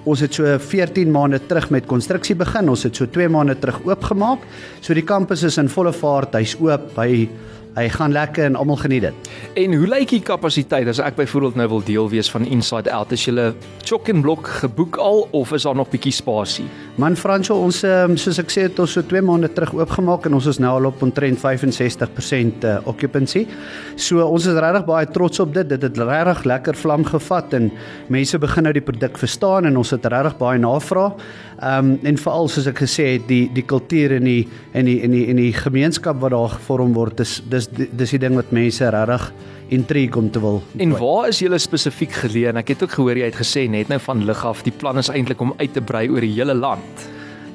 ons 0.04 0.20
het 0.20 0.34
so 0.34 0.58
14 0.58 1.10
maande 1.10 1.40
terug 1.46 1.70
met 1.70 1.86
konstruksie 1.86 2.34
begin 2.34 2.68
ons 2.68 2.82
het 2.82 2.96
so 2.96 3.06
2 3.06 3.28
maande 3.28 3.58
terug 3.58 3.80
oopgemaak 3.84 4.38
so 4.80 4.94
die 4.94 5.04
kampus 5.04 5.42
is 5.42 5.58
in 5.58 5.68
volle 5.68 5.92
vaart 5.92 6.34
hy's 6.34 6.56
oop 6.60 6.96
hy 6.96 7.28
Hy 7.76 7.90
gaan 7.92 8.12
lekker 8.12 8.44
en 8.44 8.54
almal 8.56 8.78
geniet 8.80 9.02
dit. 9.04 9.26
En 9.60 9.74
hoe 9.76 9.86
lyk 9.86 10.08
die 10.08 10.22
kapasiteit 10.24 10.88
as 10.88 10.96
ek 11.04 11.18
byvoorbeeld 11.18 11.58
nou 11.60 11.66
wil 11.74 11.82
deel 11.84 12.08
wees 12.08 12.30
van 12.32 12.46
Inside 12.48 12.88
Out? 12.88 13.12
Is 13.12 13.26
julle 13.28 13.50
chock 13.84 14.08
and 14.08 14.24
block 14.24 14.48
geboek 14.62 14.96
al 14.96 15.26
of 15.36 15.52
is 15.52 15.68
daar 15.68 15.76
nog 15.76 15.90
bietjie 15.92 16.14
spasie? 16.16 16.64
Man 16.96 17.12
Franso, 17.12 17.58
ons 17.60 17.82
um, 17.84 18.14
soos 18.16 18.38
ek 18.40 18.48
sê 18.48 18.62
het 18.70 18.78
ons 18.80 18.94
so 18.96 19.04
2 19.04 19.20
maande 19.28 19.50
terug 19.52 19.74
oopgemaak 19.76 20.30
en 20.30 20.38
ons 20.38 20.46
is 20.48 20.56
nou 20.64 20.70
al 20.78 20.86
op 20.88 21.02
omtrent 21.04 21.36
65% 21.42 22.62
uh, 22.64 22.78
occupancy. 22.88 23.42
So 24.00 24.24
ons 24.24 24.46
is 24.48 24.56
regtig 24.56 24.86
baie 24.88 25.10
trots 25.12 25.42
op 25.44 25.52
dit. 25.52 25.68
Dit 25.68 25.84
het 25.84 26.00
regtig 26.00 26.46
lekker 26.48 26.78
vlam 26.80 27.04
gevat 27.04 27.52
en 27.58 27.68
mense 28.08 28.40
begin 28.40 28.64
nou 28.64 28.72
die 28.78 28.84
produk 28.86 29.20
verstaan 29.20 29.68
en 29.68 29.76
ons 29.76 29.92
het 29.92 30.08
regtig 30.08 30.38
baie 30.40 30.62
navraag. 30.62 31.20
Ehm 31.56 31.90
um, 31.90 31.92
en 32.08 32.20
veral 32.20 32.48
soos 32.52 32.70
ek 32.72 32.80
gesê 32.86 33.10
het, 33.18 33.28
die 33.28 33.44
die 33.52 33.66
kultuur 33.68 34.16
en 34.16 34.24
die 34.30 34.46
en 34.72 34.88
die 34.88 34.96
en 35.04 35.12
die 35.12 35.26
en 35.34 35.42
die 35.42 35.52
gemeenskap 35.52 36.24
wat 36.24 36.32
daar 36.32 36.56
gevorm 36.56 36.96
word, 36.96 37.20
dis 37.20 37.42
dis 37.44 37.68
dis 37.76 38.16
die 38.16 38.22
ding 38.24 38.40
wat 38.40 38.56
mense 38.56 38.88
regtig 38.96 39.28
intrigue 39.68 40.16
om 40.20 40.30
te 40.30 40.40
wil. 40.40 40.62
En 40.78 40.94
waar 40.98 41.28
is 41.28 41.40
julle 41.42 41.58
spesifiek 41.58 42.14
geleë? 42.22 42.54
Ek 42.62 42.74
het 42.74 42.86
ook 42.86 42.96
gehoor 42.98 43.18
jy 43.18 43.30
het 43.30 43.38
gesê 43.38 43.66
net 43.70 43.90
nou 43.92 43.98
van 44.02 44.24
lig 44.28 44.44
af, 44.46 44.62
die 44.66 44.74
plan 44.74 44.98
is 44.98 45.10
eintlik 45.10 45.42
om 45.42 45.54
uit 45.58 45.72
te 45.74 45.82
brei 45.82 46.06
oor 46.10 46.24
die 46.24 46.34
hele 46.36 46.54
land. 46.54 47.06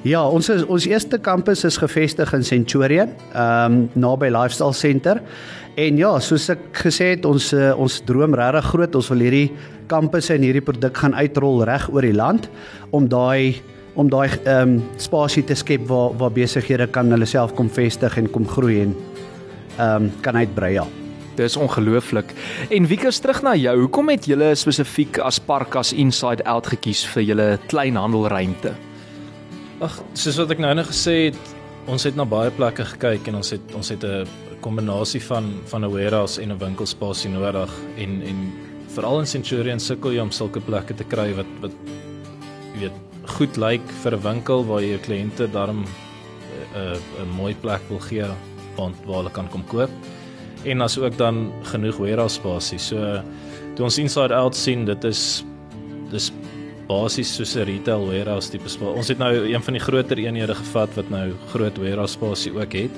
Ja, 0.02 0.24
ons 0.26 0.50
is, 0.50 0.64
ons 0.66 0.88
eerste 0.90 1.20
kampus 1.22 1.62
is 1.68 1.78
gevestig 1.78 2.32
in 2.34 2.44
Centurion, 2.44 3.12
ehm 3.38 3.76
um, 3.76 3.84
naby 3.94 4.32
Lifestyle 4.34 4.74
Center. 4.74 5.22
En 5.78 5.98
ja, 5.98 6.16
soos 6.20 6.50
ek 6.50 6.64
gesê 6.82 7.12
het, 7.14 7.26
ons 7.26 7.52
uh, 7.54 7.70
ons 7.80 8.00
droom 8.08 8.34
regtig 8.36 8.72
groot. 8.74 8.98
Ons 8.98 9.12
wil 9.14 9.22
hierdie 9.28 9.52
kampusse 9.92 10.34
en 10.34 10.44
hierdie 10.44 10.64
produk 10.66 10.98
gaan 10.98 11.14
uitrol 11.14 11.62
reg 11.70 11.86
oor 11.94 12.08
die 12.08 12.18
land 12.18 12.50
om 12.92 13.08
daai 13.12 13.62
om 14.00 14.10
daai 14.10 14.32
ehm 14.32 14.58
um, 14.62 14.76
spasie 14.98 15.44
te 15.44 15.56
skep 15.56 15.86
waar 15.90 16.16
waar 16.18 16.34
besighede 16.34 16.88
kan 16.96 17.12
hulle 17.12 17.28
self 17.28 17.54
kom 17.56 17.70
vestig 17.70 18.18
en 18.18 18.32
kom 18.32 18.48
groei 18.48 18.82
en 18.88 18.96
ehm 19.78 20.08
um, 20.08 20.12
kan 20.26 20.40
uitbrei 20.40 20.74
ja. 20.80 20.88
Dis 21.42 21.58
ongelooflik. 21.58 22.36
En 22.70 22.86
Wiekus 22.86 23.18
terug 23.20 23.40
na 23.42 23.56
jou. 23.58 23.74
Hoekom 23.80 24.12
het 24.14 24.28
julle 24.30 24.52
spesifiek 24.60 25.18
as 25.26 25.40
Parkas 25.42 25.90
Inside 25.94 26.46
Out 26.46 26.70
gekies 26.70 27.02
vir 27.16 27.24
julle 27.26 27.48
kleinhandelruimte? 27.72 28.76
Ag, 29.82 29.96
soos 30.14 30.38
wat 30.38 30.54
ek 30.54 30.62
nou 30.62 30.74
net 30.78 30.92
gesê 30.92 31.16
het, 31.32 31.40
ons 31.90 32.06
het 32.06 32.20
na 32.20 32.28
baie 32.30 32.52
plekke 32.54 32.86
gekyk 32.92 33.32
en 33.32 33.40
ons 33.40 33.50
het 33.56 33.74
ons 33.74 33.90
het 33.90 34.06
'n 34.06 34.28
kombinasie 34.62 35.22
van 35.22 35.50
van 35.66 35.86
'n 35.86 35.90
warehouse 35.90 36.42
en 36.42 36.52
'n 36.52 36.60
winkelspasie 36.60 37.32
nodig 37.32 37.72
en 37.98 38.22
en 38.22 38.54
veral 38.94 39.20
in 39.20 39.26
Centurion 39.26 39.80
sukkel 39.80 40.12
jy 40.12 40.22
om 40.22 40.32
sulke 40.32 40.60
plekke 40.60 40.94
te 40.94 41.04
kry 41.04 41.34
wat 41.34 41.50
wat 41.62 41.72
jy 42.74 42.80
weet 42.80 42.98
goed 43.26 43.58
lyk 43.58 43.82
vir 44.04 44.14
'n 44.14 44.22
winkel 44.22 44.66
waar 44.66 44.82
jy 44.82 44.90
jou 44.90 45.02
kliënte 45.02 45.52
daarom 45.52 45.86
'n 46.76 46.98
'n 47.22 47.30
mooi 47.36 47.56
plek 47.56 47.82
wil 47.90 48.00
gee 48.00 48.26
waar 48.78 48.92
waar 49.06 49.18
hulle 49.18 49.32
kan 49.32 49.50
kom 49.50 49.64
koop. 49.66 49.90
En 50.64 50.82
as 50.82 50.98
ook 51.00 51.18
dan 51.18 51.52
genoeg 51.64 51.98
warehouse 51.98 52.36
spasie. 52.36 52.80
So 52.80 53.22
toe 53.76 53.86
ons 53.86 53.98
inside 53.98 54.34
out 54.34 54.56
sien, 54.56 54.86
dit 54.86 55.04
is 55.04 55.44
dis 56.12 56.32
basies 56.88 57.36
soos 57.36 57.56
'n 57.56 57.66
retail 57.66 58.06
warehouse 58.06 58.50
tipe 58.50 58.70
spasie. 58.70 58.96
Ons 58.96 59.08
het 59.08 59.18
nou 59.18 59.34
een 59.54 59.64
van 59.64 59.74
die 59.74 59.82
groter 59.82 60.18
eenhede 60.18 60.56
gevat 60.56 60.94
wat 60.96 61.10
nou 61.10 61.32
groot 61.50 61.78
warehouse 61.78 62.14
spasie 62.14 62.54
ook 62.54 62.74
het 62.74 62.92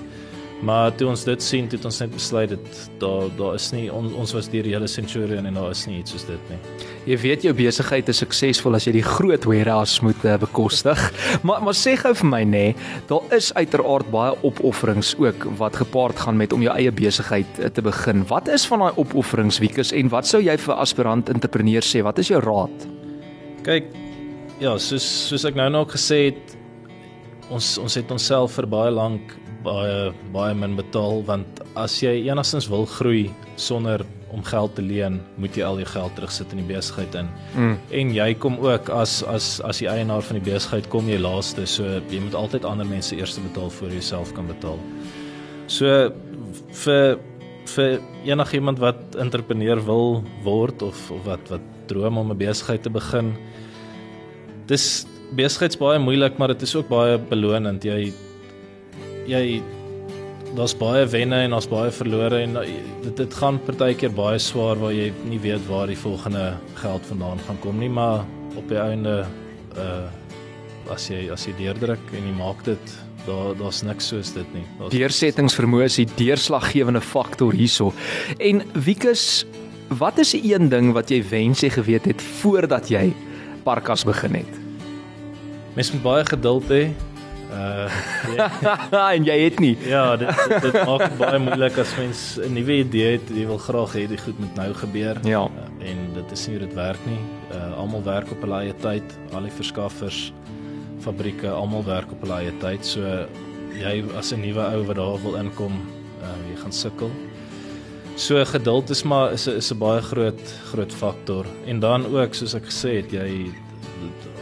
Maar 0.64 0.94
toe 0.96 1.10
ons 1.12 1.24
dit 1.28 1.44
sien, 1.44 1.66
het 1.68 1.86
ons 1.86 1.98
net 2.00 2.12
besluit 2.14 2.54
dit 2.54 2.76
daar 3.02 3.28
daar 3.36 3.58
is 3.58 3.66
nie 3.76 3.90
on, 3.92 4.06
ons 4.20 4.32
was 4.36 4.48
deur 4.52 4.64
die 4.64 4.72
hele 4.72 4.88
Centurion 4.88 5.48
en 5.50 5.58
daar 5.60 5.74
is 5.74 5.82
nie 5.90 5.98
iets 6.00 6.14
soos 6.16 6.24
dit 6.30 6.52
nie. 6.52 6.60
Jy 7.10 7.18
weet 7.20 7.44
jou 7.48 7.54
besigheid 7.58 8.08
is 8.14 8.22
suksesvol 8.24 8.78
as 8.78 8.88
jy 8.88 8.94
die 8.96 9.04
groot 9.04 9.44
warehouse 9.50 10.00
moet 10.06 10.24
uh, 10.24 10.38
bekostig. 10.40 11.02
Maar 11.48 11.64
maar 11.66 11.76
sê 11.76 11.98
gou 12.00 12.14
vir 12.16 12.30
my 12.30 12.42
nê, 12.48 12.64
daar 13.10 13.36
is 13.36 13.52
uiteraard 13.58 14.08
baie 14.14 14.38
opofferings 14.48 15.12
ook 15.20 15.50
wat 15.60 15.82
gepaard 15.82 16.24
gaan 16.24 16.40
met 16.40 16.56
om 16.56 16.64
jou 16.64 16.72
eie 16.72 16.94
besigheid 16.96 17.60
uh, 17.60 17.68
te 17.68 17.84
begin. 17.84 18.24
Wat 18.32 18.48
is 18.48 18.68
van 18.70 18.86
daai 18.86 18.96
opofferings 18.96 19.60
Wikus 19.60 19.92
en 19.92 20.12
wat 20.14 20.30
sou 20.30 20.40
jy 20.44 20.56
vir 20.56 20.80
aspirant 20.80 21.34
entrepreneurs 21.34 21.92
sê? 21.92 22.06
Wat 22.08 22.24
is 22.24 22.32
jou 22.32 22.40
raad? 22.44 22.88
Kyk, 23.68 23.92
ja, 24.64 24.78
soos 24.80 25.04
soos 25.28 25.44
ek 25.50 25.60
nou 25.60 25.68
ook 25.84 25.98
gesê 25.98 26.30
het, 26.30 26.58
ons 27.52 27.76
ons 27.84 28.00
het 28.00 28.12
onsself 28.16 28.56
vir 28.62 28.72
baie 28.72 28.92
lank 28.96 29.43
baie 29.64 30.12
baie 30.34 30.54
min 30.54 30.76
betaal 30.76 31.24
want 31.28 31.62
as 31.80 32.00
jy 32.04 32.14
enigstens 32.30 32.70
wil 32.72 32.86
groei 32.86 33.32
sonder 33.56 34.06
om 34.34 34.42
geld 34.44 34.76
te 34.76 34.82
leen, 34.82 35.20
moet 35.38 35.54
jy 35.56 35.66
al 35.66 35.78
jou 35.78 35.90
geld 35.92 36.16
terugsit 36.18 36.54
in 36.56 36.64
die 36.64 36.70
besigheid 36.72 37.16
in. 37.20 37.28
Mm. 37.54 37.76
En 38.00 38.14
jy 38.16 38.30
kom 38.42 38.58
ook 38.64 38.90
as 38.90 39.20
as 39.30 39.60
as 39.62 39.82
die 39.84 39.90
eienaar 39.92 40.26
van 40.26 40.40
die 40.40 40.46
besigheid 40.48 40.90
kom 40.90 41.10
jy 41.10 41.20
laaste, 41.22 41.68
so 41.70 41.86
jy 42.10 42.22
moet 42.24 42.38
altyd 42.38 42.66
ander 42.66 42.90
mense 42.90 43.14
eers 43.16 43.38
betaal 43.38 43.70
voor 43.78 43.94
jy 43.94 44.02
self 44.02 44.34
kan 44.34 44.50
betaal. 44.50 44.82
So 45.70 46.10
vir 46.84 47.20
vir 47.74 48.02
enigiemand 48.28 48.82
wat 48.82 49.16
entrepreneur 49.22 49.80
wil 49.86 50.24
word 50.44 50.82
of, 50.82 51.00
of 51.14 51.24
wat 51.30 51.54
wat 51.54 51.70
droom 51.88 52.18
om 52.18 52.32
'n 52.32 52.38
besigheid 52.38 52.84
te 52.84 52.90
begin. 52.90 53.34
Dis 54.68 55.06
besigheids 55.36 55.78
baie 55.78 56.00
moeilik, 56.00 56.38
maar 56.38 56.48
dit 56.48 56.62
is 56.62 56.76
ook 56.76 56.88
baie 56.88 57.18
belonend. 57.18 57.84
Jy 57.84 58.14
jy 59.30 59.62
daar's 60.54 60.76
baie 60.78 61.06
wenne 61.10 61.40
en 61.46 61.56
daar's 61.56 61.70
baie 61.70 61.92
verlore 61.94 62.44
en 62.46 62.58
uh, 62.62 62.66
dit 63.04 63.16
dit 63.18 63.38
gaan 63.40 63.60
partykeer 63.66 64.14
baie 64.14 64.40
swaar 64.42 64.80
waar 64.82 64.94
jy 64.94 65.10
nie 65.30 65.40
weet 65.42 65.64
waar 65.70 65.90
die 65.90 65.98
volgende 65.98 66.52
geld 66.82 67.08
vandaan 67.10 67.42
gaan 67.48 67.60
kom 67.64 67.80
nie, 67.82 67.90
maar 67.90 68.26
op 68.58 68.68
die 68.70 68.82
einde 68.82 69.24
uh 69.78 70.04
as 70.92 71.06
jy 71.08 71.30
as 71.32 71.46
jy 71.48 71.54
deurdruk 71.56 72.10
en 72.12 72.26
jy 72.28 72.32
maak 72.36 72.60
dit 72.68 72.96
daar 73.24 73.54
daar's 73.56 73.78
niks 73.88 74.10
soos 74.12 74.34
dit 74.36 74.50
nie. 74.52 74.66
Daar's 74.82 74.92
Deursettingsvermoë 74.92 75.86
is 75.88 75.96
die 76.02 76.10
deurslaggewende 76.20 77.00
faktor 77.00 77.56
hierso. 77.56 77.94
En 78.36 78.60
Wikus, 78.76 79.46
wat 79.88 80.20
is 80.20 80.36
die 80.36 80.52
een 80.52 80.68
ding 80.70 80.92
wat 80.92 81.08
jy 81.10 81.22
wens 81.32 81.64
jy 81.64 81.72
geweet 81.72 82.12
het 82.12 82.26
voordat 82.44 82.92
jy 82.92 83.14
Parkas 83.64 84.04
begin 84.04 84.42
het? 84.42 84.60
mens 85.74 85.92
moet 85.92 86.04
baie 86.06 86.26
geduld 86.26 86.70
hê. 86.70 86.84
Uh 87.54 87.86
jy, 88.34 88.48
en 89.18 89.26
jy 89.28 89.36
het 89.44 89.60
nie. 89.62 89.74
ja, 89.86 90.16
dit 90.18 90.30
dit, 90.50 90.62
dit 90.66 90.78
maak 90.88 91.18
baie 91.20 91.40
moeilik 91.44 91.78
as 91.84 91.92
mens 92.00 92.22
'n 92.42 92.54
nuwe 92.56 92.80
idee 92.82 93.18
het, 93.18 93.30
jy 93.30 93.46
wil 93.50 93.60
graag 93.62 93.94
hê 93.98 94.08
dit 94.10 94.22
goed 94.22 94.40
moet 94.40 94.56
nou 94.56 94.70
gebeur. 94.74 95.20
Ja. 95.28 95.44
Uh, 95.46 95.90
en 95.90 96.00
dit 96.14 96.32
is 96.32 96.48
nie 96.48 96.58
hoe 96.58 96.64
dit 96.66 96.76
werk 96.78 97.04
nie. 97.10 97.20
Uh 97.54 97.78
almal 97.84 98.04
werk 98.04 98.32
op 98.32 98.42
hulle 98.42 98.64
eie 98.64 98.76
tyd, 98.82 99.18
al 99.34 99.46
die 99.46 99.54
verskaffers, 99.54 100.32
fabrieke, 101.04 101.50
almal 101.50 101.86
werk 101.86 102.12
op 102.12 102.26
hulle 102.26 102.40
eie 102.42 102.56
tyd. 102.64 102.86
So 102.86 103.28
jy 103.78 104.04
as 104.18 104.34
'n 104.34 104.42
nuwe 104.42 104.64
ou 104.74 104.82
wat 104.90 104.96
daar 104.96 105.22
wil 105.22 105.36
inkom, 105.36 105.78
uh 106.22 106.38
jy 106.50 106.58
gaan 106.64 106.74
sukkel. 106.74 107.12
So 108.16 108.46
geduld 108.46 108.90
is 108.90 109.04
maar 109.04 109.34
is 109.34 109.48
'n 109.48 109.58
is 109.58 109.72
'n 109.72 109.78
baie 109.78 110.02
groot 110.02 110.42
groot 110.72 110.94
faktor. 110.94 111.46
En 111.66 111.80
dan 111.80 112.06
ook 112.06 112.34
soos 112.34 112.54
ek 112.56 112.66
gesê 112.66 113.02
het, 113.02 113.12
jy 113.12 113.52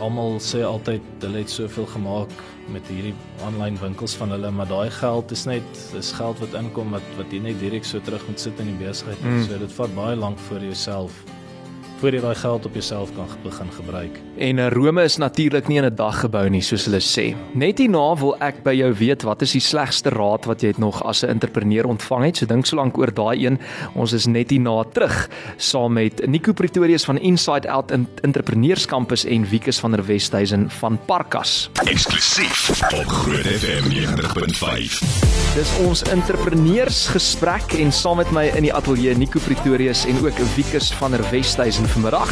almal 0.01 0.39
sê 0.43 0.63
altyd 0.65 1.05
hulle 1.25 1.43
het 1.43 1.51
soveel 1.53 1.87
gemaak 1.93 2.33
met 2.71 2.87
hierdie 2.91 3.13
aanlyn 3.45 3.77
winkels 3.81 4.15
van 4.19 4.33
hulle, 4.33 4.51
maar 4.53 4.69
daai 4.69 4.89
geld 4.93 5.31
is 5.35 5.45
net 5.49 5.83
dis 5.93 6.11
geld 6.17 6.41
wat 6.43 6.57
inkom 6.57 6.95
wat 6.95 7.13
wat 7.19 7.33
jy 7.33 7.41
net 7.43 7.59
direk 7.61 7.85
so 7.87 8.01
terug 8.03 8.25
moet 8.29 8.39
sit 8.39 8.59
in 8.63 8.71
die 8.73 8.79
besigheid. 8.81 9.21
Mm. 9.23 9.45
So 9.47 9.61
dit 9.61 9.77
vat 9.79 9.95
baie 9.97 10.17
lank 10.17 10.41
jy 10.49 10.63
jouself 10.63 11.23
voor 12.01 12.15
jy 12.17 12.21
daai 12.23 12.35
geld 12.35 12.65
op 12.65 12.73
jouself 12.73 13.11
kan 13.13 13.27
begin 13.43 13.69
gebruik. 13.75 14.19
En 14.37 14.59
eh, 14.59 14.69
Rome 14.73 15.03
is 15.03 15.17
natuurlik 15.21 15.67
nie 15.67 15.77
in 15.77 15.85
'n 15.85 15.95
dag 15.95 16.19
gebou 16.19 16.49
nie, 16.49 16.61
soos 16.61 16.85
hulle 16.85 16.99
sê. 16.99 17.35
Net 17.53 17.77
hierna 17.77 18.15
wil 18.17 18.35
ek 18.39 18.63
by 18.63 18.73
jou 18.73 18.93
weet 18.93 19.21
wat 19.21 19.41
is 19.41 19.51
die 19.51 19.61
slegste 19.61 20.09
raad 20.09 20.45
wat 20.45 20.61
jy 20.61 20.67
het 20.67 20.77
nog 20.77 21.03
as 21.03 21.23
'n 21.23 21.29
entrepreneur 21.29 21.85
ontvang 21.85 22.25
het. 22.25 22.37
So 22.37 22.45
dink 22.45 22.65
so 22.65 22.75
lank 22.75 22.97
oor 22.97 23.13
daai 23.13 23.45
een. 23.45 23.59
Ons 23.93 24.13
is 24.13 24.25
net 24.25 24.49
hierna 24.49 24.83
terug 24.83 25.29
saam 25.57 25.93
met 25.93 26.27
Nico 26.27 26.53
Pretorius 26.53 27.05
van 27.05 27.17
Inside 27.17 27.69
Out 27.69 27.91
in 27.91 28.07
Entrepreneurskampus 28.21 29.25
en 29.25 29.49
Wikus 29.49 29.79
van 29.79 29.91
der 29.91 30.05
Westhuizen 30.05 30.69
van 30.69 30.99
Parkas. 31.05 31.69
Eksklusief 31.85 32.81
op 32.99 33.07
Groot 33.07 33.45
FM 33.45 33.89
90.5. 33.89 35.31
Dis 35.53 35.77
ons 35.83 36.03
entrepreneursgesprek 36.03 37.73
en 37.73 37.91
saam 37.91 38.17
met 38.17 38.31
my 38.31 38.45
in 38.55 38.63
die 38.63 38.73
ateljee 38.73 39.17
Nico 39.17 39.39
Pretorius 39.39 40.05
en 40.05 40.25
ook 40.25 40.37
Wikus 40.55 40.93
van 40.93 41.11
der 41.11 41.25
Westhuizen 41.31 41.90
vanmiddag. 41.91 42.29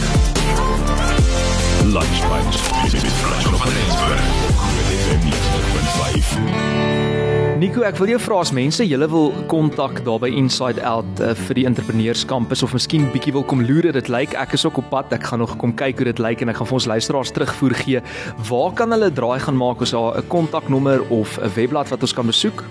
Lunch 1.83 2.21
Bunch. 2.29 2.57
Dit 2.91 3.03
is 3.03 3.13
Franco 3.13 3.57
van 3.57 3.67
Rensburg 3.67 4.21
op 4.49 4.55
Groot 4.55 4.85
FM 5.03 6.43
90.5. 6.43 7.57
Nico, 7.59 7.81
ek 7.83 7.97
wil 7.99 8.13
jou 8.13 8.19
vra 8.23 8.37
as 8.39 8.53
mense 8.55 8.85
julle 8.87 9.07
wil 9.11 9.33
kontak 9.51 9.99
daar 10.05 10.21
by 10.23 10.29
Inside 10.31 10.79
Out 10.87 11.19
uh, 11.19 11.33
vir 11.35 11.59
die 11.59 11.65
entrepreneurskampus 11.67 12.63
of 12.63 12.71
miskien 12.77 13.09
bietjie 13.11 13.33
wil 13.35 13.43
kom 13.43 13.65
loer 13.67 13.89
dit 13.91 14.07
lyk. 14.07 14.37
Ek 14.39 14.55
is 14.55 14.63
ook 14.69 14.79
op 14.79 14.87
pad. 14.93 15.11
Ek 15.17 15.27
gaan 15.27 15.43
nog 15.43 15.57
kom 15.59 15.73
kyk 15.75 15.99
hoe 15.99 16.07
dit 16.07 16.21
lyk 16.23 16.45
en 16.45 16.53
ek 16.53 16.61
gaan 16.61 16.69
vir 16.69 16.79
ons 16.79 16.87
luisteraars 16.93 17.33
terugvoer 17.35 17.75
gee. 17.81 18.03
Waar 18.47 18.71
kan 18.79 18.95
hulle 18.95 19.11
draai 19.11 19.41
gaan 19.43 19.59
maak 19.59 19.83
as 19.83 19.91
daar 19.91 20.21
'n 20.21 20.27
kontaknommer 20.31 21.03
of 21.11 21.35
'n 21.35 21.51
webblad 21.57 21.91
wat 21.91 22.01
ons 22.01 22.15
kan 22.15 22.31
besoek? 22.31 22.63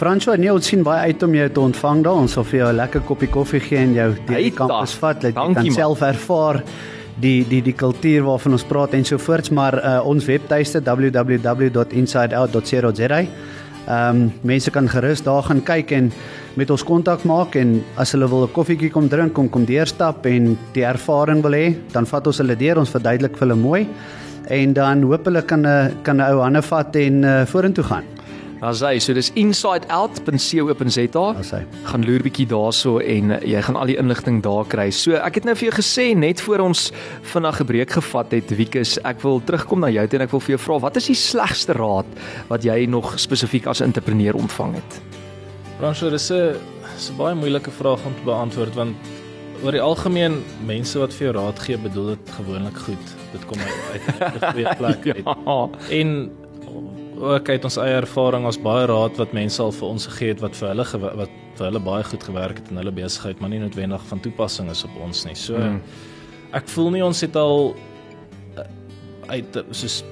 François, 0.00 0.38
nee, 0.40 0.48
ons 0.48 0.64
sien 0.64 0.80
baie 0.80 1.10
uit 1.10 1.22
om 1.26 1.34
jou 1.36 1.48
te 1.52 1.60
ontvang 1.60 1.98
daar. 2.06 2.20
Ons 2.22 2.32
sal 2.32 2.44
vir 2.48 2.58
jou 2.60 2.68
'n 2.72 2.76
lekker 2.76 3.00
koppie 3.04 3.28
koffie 3.28 3.60
gee 3.60 3.78
en 3.78 3.92
jou 3.92 4.14
deur 4.26 4.40
die 4.40 4.50
kampus 4.50 4.94
vat. 4.94 5.22
Laat 5.22 5.34
jy 5.34 5.42
kan 5.52 5.52
man. 5.52 5.70
self 5.70 6.00
ervaar 6.00 6.62
die 7.20 7.44
die 7.44 7.60
die 7.60 7.72
kultuur 7.72 8.22
waarvan 8.24 8.52
ons 8.52 8.64
praat 8.64 8.94
en 8.94 9.04
so 9.04 9.18
voorts, 9.18 9.50
maar 9.50 9.74
uh, 9.74 10.06
ons 10.06 10.24
webtuiste 10.24 10.80
www.insideout.co.za. 10.80 13.20
Ehm 13.20 14.16
um, 14.16 14.32
mense 14.42 14.70
kan 14.70 14.88
gerus 14.88 15.22
daar 15.22 15.42
gaan 15.42 15.62
kyk 15.62 15.92
en 15.92 16.12
met 16.56 16.70
ons 16.70 16.84
kontak 16.84 17.24
maak 17.24 17.54
en 17.54 17.84
as 17.96 18.12
hulle 18.12 18.28
wil 18.28 18.44
'n 18.44 18.52
koffietjie 18.52 18.90
kom 18.90 19.08
drink, 19.08 19.32
kom 19.32 19.50
kom 19.50 19.64
deurstap 19.64 20.26
en 20.26 20.58
die 20.72 20.84
ervaring 20.84 21.42
wil 21.42 21.52
hê, 21.52 21.74
dan 21.92 22.06
vat 22.06 22.26
ons 22.26 22.38
hulle 22.38 22.56
deur, 22.56 22.78
ons 22.78 22.90
verduidelik 22.90 23.36
vir 23.36 23.48
hulle 23.48 23.60
mooi 23.60 23.86
en 24.48 24.72
dan 24.72 25.02
hoop 25.02 25.24
hulle 25.24 25.42
kan 25.42 25.66
'n 25.66 25.90
kan 26.02 26.16
'n 26.16 26.20
ou 26.32 26.40
hande 26.40 26.62
vat 26.62 26.96
en 26.96 27.24
uh, 27.24 27.46
vorentoe 27.46 27.84
gaan. 27.84 28.04
Daar's 28.60 28.82
hy. 28.84 28.98
So 29.00 29.16
dis 29.16 29.30
insideout.co.za. 29.40 31.06
Daar's 31.32 31.52
hy. 31.54 31.62
Gaan 31.88 32.04
loer 32.04 32.20
bietjie 32.24 32.44
daarso 32.50 32.98
en 33.00 33.32
uh, 33.32 33.38
jy 33.48 33.62
gaan 33.64 33.78
al 33.80 33.88
die 33.88 33.96
inligting 34.00 34.42
daar 34.44 34.68
kry. 34.68 34.90
So 34.92 35.16
ek 35.16 35.40
het 35.40 35.48
nou 35.48 35.54
vir 35.56 35.70
jou 35.70 35.76
gesê 35.78 36.10
net 36.16 36.42
voor 36.44 36.66
ons 36.66 36.90
vinnig 37.32 37.60
'n 37.60 37.66
breek 37.70 37.96
gevat 37.96 38.36
het, 38.36 38.52
Wikus, 38.56 38.98
ek 39.04 39.22
wil 39.24 39.40
terugkom 39.40 39.80
na 39.80 39.88
jou 39.88 40.06
toe 40.06 40.18
en 40.18 40.24
ek 40.26 40.34
wil 40.36 40.44
vir 40.44 40.56
jou 40.56 40.60
vra, 40.66 40.78
wat 40.78 40.96
is 40.96 41.06
die 41.08 41.16
slegste 41.16 41.72
raad 41.72 42.06
wat 42.48 42.62
jy 42.64 42.84
nog 42.86 43.18
spesifiek 43.18 43.66
as 43.66 43.80
entrepreneur 43.80 44.36
ontvang 44.36 44.74
het? 44.74 45.00
Franco, 45.78 46.10
dis 46.10 46.30
'n 46.30 46.56
dis 46.96 47.10
'n 47.10 47.16
baie 47.16 47.34
moeilike 47.34 47.70
vraag 47.70 48.04
om 48.04 48.14
te 48.14 48.24
beantwoord 48.24 48.74
want 48.74 48.96
oor 49.64 49.72
die 49.72 49.80
algemeen 49.80 50.42
mense 50.66 50.98
wat 50.98 51.12
vir 51.12 51.32
jou 51.32 51.36
raad 51.36 51.58
gee, 51.58 51.78
bedoel 51.78 52.06
dit 52.06 52.30
gewoonlik 52.36 52.76
goed. 52.76 53.06
Dit 53.32 53.44
kom 53.46 53.58
uit 53.58 53.80
uit 53.92 54.42
'n 54.42 54.46
goeie 54.52 54.76
plek 54.76 55.16
uit. 55.16 55.24
Ja. 55.24 55.68
En 55.90 56.30
ook 57.20 57.48
uit 57.48 57.64
ons 57.64 57.76
eie 57.76 57.98
ervaring 58.00 58.46
ons 58.48 58.58
baie 58.60 58.86
raad 58.88 59.18
wat 59.20 59.34
mense 59.36 59.60
al 59.62 59.72
vir 59.76 59.88
ons 59.88 60.06
gegee 60.10 60.34
het 60.34 60.40
wat 60.40 60.56
vir 60.56 60.72
hulle 60.72 60.86
wat 61.20 61.36
vir 61.58 61.66
hulle 61.66 61.82
baie 61.84 62.04
goed 62.08 62.24
gewerk 62.24 62.60
het 62.62 62.70
in 62.72 62.80
hulle 62.80 62.92
besigheid, 62.96 63.40
maar 63.40 63.50
nie 63.52 63.60
noodwendig 63.60 64.02
van 64.08 64.20
toepassing 64.24 64.70
is 64.72 64.84
op 64.84 64.96
ons 65.04 65.24
nie. 65.26 65.34
So 65.34 65.58
Mm. 65.58 65.80
ek 66.52 66.68
voel 66.68 66.90
nie 66.90 67.04
ons 67.04 67.20
het 67.20 67.36
al 67.36 67.74
uh, 68.56 68.64
uit 69.28 69.64
soos 69.70 70.02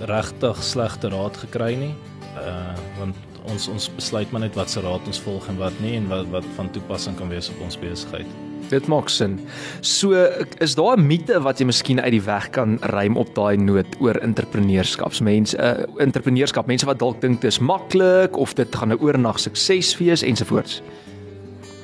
regtig 0.00 0.62
slegte 0.62 1.08
raad 1.08 1.36
gekry 1.36 1.74
nie. 1.76 1.94
Uh 2.36 2.74
want 2.98 3.16
ons 3.48 3.68
ons 3.68 3.88
besluit 3.96 4.32
maar 4.32 4.40
net 4.40 4.54
wat 4.56 4.70
se 4.70 4.80
raad 4.80 5.06
ons 5.06 5.20
volg 5.20 5.48
en 5.48 5.56
wat 5.58 5.80
nie 5.80 5.96
en 5.96 6.08
wat 6.08 6.26
wat 6.30 6.44
van 6.56 6.70
toepassing 6.70 7.16
kan 7.16 7.28
wees 7.28 7.50
op 7.50 7.60
ons 7.64 7.76
besigheid. 7.76 8.47
Dit 8.68 8.86
maak 8.86 9.08
sin. 9.08 9.38
So 9.80 10.12
is 10.60 10.74
daar 10.74 10.96
'n 10.96 11.06
mite 11.06 11.40
wat 11.42 11.58
jy 11.58 11.64
miskien 11.66 12.00
uit 12.00 12.10
die 12.10 12.22
weg 12.22 12.50
kan 12.50 12.78
ruim 12.80 13.16
op 13.16 13.34
daai 13.34 13.56
noot 13.56 13.86
oor 14.00 14.14
entrepreneurskapsmense, 14.16 15.56
uh, 15.58 16.02
entrepreneurskap, 16.02 16.66
mense 16.66 16.86
wat 16.86 16.98
dalk 16.98 17.20
dink 17.20 17.40
dit 17.40 17.50
is 17.50 17.58
maklik 17.58 18.36
of 18.36 18.54
dit 18.54 18.76
gaan 18.76 18.92
'n 18.92 18.98
oornag 19.00 19.38
sukses 19.38 19.96
wees 19.98 20.22
ensovoorts. 20.22 20.82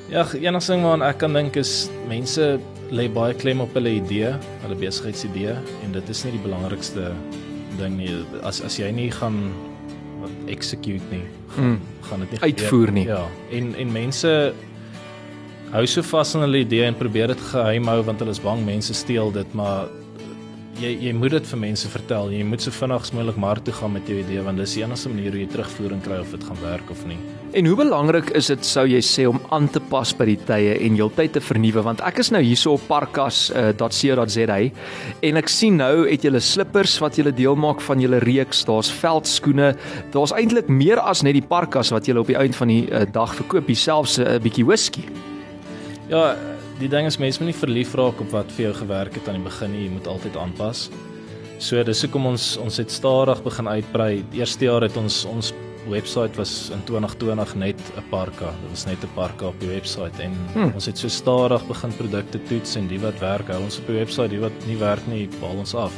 Ja, 0.09 0.25
enigste 0.33 0.71
ding 0.71 0.83
waaraan 0.83 1.01
ek 1.01 1.17
kan 1.17 1.33
dink 1.33 1.55
is 1.55 1.89
mense 2.07 2.59
lê 2.91 3.07
baie 3.13 3.33
klem 3.33 3.61
op 3.61 3.73
hulle 3.73 3.89
idee, 3.89 4.35
hulle 4.61 4.75
besigheidsidee 4.75 5.55
en 5.83 5.91
dit 5.91 6.09
is 6.09 6.23
nie 6.23 6.31
die 6.31 6.41
belangrikste 6.41 7.11
ding 7.79 7.97
nie. 7.97 8.11
As 8.43 8.61
as 8.61 8.77
jy 8.77 8.91
nie 8.91 9.11
gaan 9.11 9.51
wat 10.21 10.29
execute 10.47 11.03
nie, 11.11 11.23
gaan, 11.55 11.65
Mm. 11.65 11.79
gaan 12.01 12.19
dit 12.19 12.31
nie 12.31 12.39
Uitvoer 12.41 12.91
nie. 12.91 13.05
Ja, 13.05 13.25
en 13.51 13.75
en 13.75 13.91
mense 13.91 14.53
hou 15.75 15.83
so 15.89 16.03
vas 16.07 16.29
aan 16.35 16.45
hulle 16.45 16.63
idee 16.63 16.85
en 16.87 16.95
probeer 16.95 17.33
dit 17.33 17.45
geheim 17.51 17.89
hou 17.91 17.99
want 18.07 18.21
hulle 18.23 18.31
is 18.31 18.39
bang 18.43 18.61
mense 18.63 18.95
steel 18.95 19.31
dit, 19.35 19.55
maar 19.59 19.89
jy 20.79 20.91
jy 21.03 21.11
moet 21.15 21.33
dit 21.35 21.47
vir 21.51 21.59
mense 21.59 21.89
vertel. 21.91 22.31
Jy 22.31 22.43
moet 22.47 22.63
so 22.63 22.71
vinnig 22.75 23.03
as 23.03 23.11
moontlik 23.15 23.37
maar 23.39 23.59
toe 23.63 23.73
gaan 23.75 23.93
met 23.95 24.07
jou 24.07 24.17
idee 24.19 24.43
want 24.43 24.59
dis 24.59 24.75
die 24.75 24.83
enigste 24.85 25.11
manier 25.11 25.35
hoe 25.35 25.41
jy 25.41 25.49
terugvoering 25.51 26.01
kry 26.03 26.21
of 26.23 26.31
dit 26.31 26.47
gaan 26.47 26.61
werk 26.63 26.91
of 26.91 27.03
nie. 27.07 27.17
En 27.55 27.67
hoe 27.67 27.75
belangrik 27.79 28.31
is 28.35 28.47
dit 28.51 28.67
sou 28.67 28.85
jy 28.87 29.01
sê 29.03 29.27
om 29.27 29.39
aan 29.55 29.67
te 29.71 29.83
pas 29.91 30.15
by 30.15 30.29
die 30.31 30.37
tye 30.47 30.77
en 30.87 30.95
heeltyd 30.99 31.35
te 31.35 31.43
vernuwe 31.43 31.83
want 31.89 32.03
ek 32.07 32.23
is 32.23 32.31
nou 32.35 32.43
hierso 32.43 32.75
op 32.75 32.87
parkas.co.za 32.87 34.47
uh, 34.55 34.89
en 35.29 35.43
ek 35.43 35.51
sien 35.51 35.79
nou 35.79 35.93
het 36.07 36.27
julle 36.27 36.43
slippers 36.43 36.97
wat 37.03 37.19
julle 37.19 37.35
deel 37.35 37.59
maak 37.59 37.83
van 37.83 38.03
julle 38.03 38.23
reeks, 38.23 38.63
daar's 38.67 38.91
veldskoene, 39.03 39.73
daar's 40.15 40.35
eintlik 40.35 40.71
meer 40.71 41.03
as 41.03 41.23
net 41.23 41.35
die 41.35 41.45
parkas 41.45 41.91
wat 41.95 42.07
julle 42.07 42.23
op 42.23 42.31
die 42.31 42.39
einde 42.39 42.63
van 42.63 42.71
die 42.71 42.83
uh, 42.91 43.07
dag 43.11 43.35
verkoop, 43.43 43.71
selfs 43.75 44.19
'n 44.19 44.27
uh, 44.27 44.43
bietjie 44.43 44.67
whisky. 44.67 45.07
Ja, 46.09 46.35
die 46.77 46.89
ding 46.91 47.07
is 47.09 47.17
mense 47.17 47.41
moet 47.41 47.49
nie 47.49 47.57
verlief 47.57 47.95
raak 47.97 48.19
op 48.21 48.33
wat 48.35 48.51
vir 48.53 48.67
jou 48.67 48.73
gewerk 48.77 49.15
het 49.17 49.27
aan 49.29 49.39
die 49.39 49.47
begin 49.47 49.71
nie, 49.73 49.85
jy 49.87 49.93
moet 49.95 50.09
altyd 50.11 50.37
aanpas. 50.37 50.89
So 51.57 51.81
dis 51.87 52.03
hoekom 52.05 52.27
ons 52.29 52.55
ons 52.61 52.77
het 52.77 52.91
stadig 52.91 53.41
begin 53.45 53.69
uitbrei. 53.71 54.11
Die 54.33 54.43
eerste 54.43 54.67
jaar 54.67 54.85
het 54.85 54.97
ons 55.01 55.23
ons 55.25 55.53
webwerf 55.89 56.37
was 56.37 56.53
in 56.73 56.81
2020 56.85 57.55
net 57.55 57.81
'n 57.97 58.03
parka. 58.09 58.53
Dit 58.61 58.69
was 58.69 58.85
net 58.85 59.03
'n 59.03 59.13
parka 59.15 59.47
op 59.47 59.59
die 59.59 59.69
webwerf 59.69 60.19
en 60.19 60.33
hmm. 60.53 60.71
ons 60.75 60.85
het 60.85 60.97
so 60.97 61.07
stadig 61.07 61.67
begin 61.67 61.91
produkte 61.97 62.39
toets 62.43 62.75
en 62.75 62.87
die 62.87 62.99
wat 62.99 63.19
werk 63.19 63.47
hou 63.47 63.63
ons 63.63 63.79
op 63.79 63.87
die 63.87 63.95
webwerf, 63.95 64.29
die 64.29 64.39
wat 64.39 64.65
nie 64.67 64.77
werk 64.77 65.07
nie, 65.07 65.29
haal 65.41 65.57
ons 65.57 65.73
af. 65.75 65.93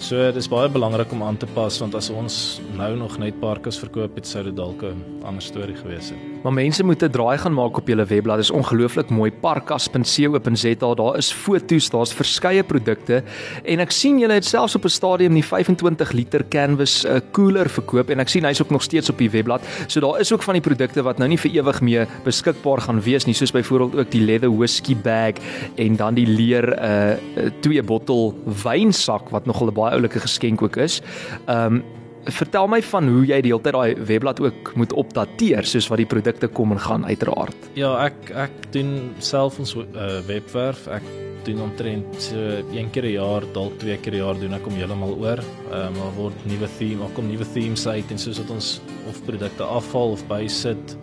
So 0.00 0.30
dis 0.32 0.46
baie 0.48 0.68
belangrik 0.72 1.10
om 1.12 1.20
aan 1.22 1.36
te 1.36 1.46
pas 1.52 1.76
want 1.82 1.94
as 1.94 2.08
ons 2.08 2.34
nou 2.72 2.94
nog 2.96 3.18
net 3.20 3.36
parkies 3.40 3.76
verkoop 3.82 4.14
het 4.16 4.26
sou 4.26 4.46
dit 4.46 4.56
dalk 4.56 4.82
'n 4.82 4.96
ander 5.28 5.42
storie 5.42 5.76
gewees 5.76 6.08
het. 6.08 6.18
Maar 6.42 6.52
mense 6.52 6.84
moet 6.84 7.02
'n 7.02 7.10
draai 7.10 7.38
gaan 7.38 7.52
maak 7.52 7.76
op 7.76 7.86
julle 7.86 8.04
webblad. 8.04 8.36
Dit 8.36 8.44
is 8.44 8.50
ongelooflik 8.50 9.10
mooi 9.10 9.30
parkas.co.za. 9.30 10.94
Daar 10.94 11.16
is 11.16 11.32
foto's, 11.32 11.90
daar's 11.90 12.12
verskeie 12.12 12.62
produkte 12.62 13.22
en 13.64 13.78
ek 13.80 13.90
sien 13.90 14.18
julle 14.18 14.32
het 14.32 14.44
selfs 14.44 14.74
op 14.74 14.84
'n 14.84 14.88
stadium 14.88 15.34
die 15.34 15.44
25 15.44 16.12
liter 16.12 16.44
canvas 16.48 17.04
'n 17.04 17.08
uh, 17.08 17.20
koeler 17.32 17.68
verkoop 17.68 18.10
en 18.10 18.20
ek 18.20 18.28
sien 18.28 18.44
hy's 18.44 18.62
ook 18.62 18.70
nog 18.70 18.82
steeds 18.82 19.10
op 19.10 19.18
die 19.18 19.30
webblad. 19.30 19.60
So 19.86 20.00
daar 20.00 20.20
is 20.20 20.32
ook 20.32 20.42
van 20.42 20.54
die 20.54 20.62
produkte 20.62 21.02
wat 21.02 21.18
nou 21.18 21.28
nie 21.28 21.38
vir 21.38 21.50
ewig 21.50 21.80
mee 21.80 22.06
beskikbaar 22.24 22.80
gaan 22.80 23.02
wees 23.02 23.26
nie, 23.26 23.34
soos 23.34 23.52
byvoorbeeld 23.52 23.96
ook 23.96 24.10
die 24.10 24.24
leather 24.24 24.56
whisky 24.56 24.96
bag 24.96 25.34
en 25.74 25.96
dan 25.96 26.14
die 26.14 26.26
leer 26.26 26.64
'n 26.64 27.18
uh, 27.38 27.50
twee 27.60 27.82
bottel 27.82 28.34
wynsak 28.64 29.28
wat 29.30 29.46
nogal 29.46 29.68
'n 29.68 29.74
baie 29.74 29.89
oulike 29.90 30.20
geskenk 30.20 30.62
ook 30.62 30.76
is. 30.76 31.00
Um 31.46 31.82
vertel 32.28 32.68
my 32.68 32.82
van 32.84 33.08
hoe 33.08 33.22
jy 33.24 33.38
die 33.40 33.52
hele 33.52 33.64
tyd 33.64 33.72
daai 33.72 34.04
webblad 34.10 34.40
ook 34.44 34.74
moet 34.76 34.92
opdateer 34.92 35.64
soos 35.64 35.88
wat 35.88 36.02
die 36.02 36.08
produkte 36.08 36.50
kom 36.52 36.74
en 36.74 36.82
gaan 36.82 37.06
uiteraard. 37.08 37.70
Ja, 37.78 37.94
ek 38.04 38.32
ek 38.46 38.58
doen 38.74 39.14
self 39.24 39.58
ons 39.62 39.72
uh, 39.76 40.20
webwerf. 40.28 40.86
Ek 40.92 41.06
doen 41.46 41.62
omtrent 41.64 42.20
so 42.20 42.36
een 42.74 42.90
keer 42.92 43.06
'n 43.08 43.16
jaar, 43.16 43.42
dalk 43.54 43.78
twee 43.78 43.96
keer 43.96 44.12
'n 44.12 44.22
jaar 44.24 44.38
doen 44.38 44.54
ek 44.54 44.64
hom 44.64 44.76
heeltemal 44.76 45.16
oor. 45.16 45.40
Ehm 45.72 45.96
um, 45.96 46.14
word 46.16 46.36
nuwe 46.44 46.68
theme, 46.78 47.02
ook 47.02 47.14
kom 47.14 47.26
nuwe 47.26 47.46
themes 47.54 47.86
uit 47.86 48.10
en 48.10 48.18
soos 48.18 48.38
wat 48.38 48.50
ons 48.50 48.80
of 49.08 49.24
produkte 49.24 49.64
afval 49.64 50.12
of 50.12 50.26
bysit, 50.28 50.96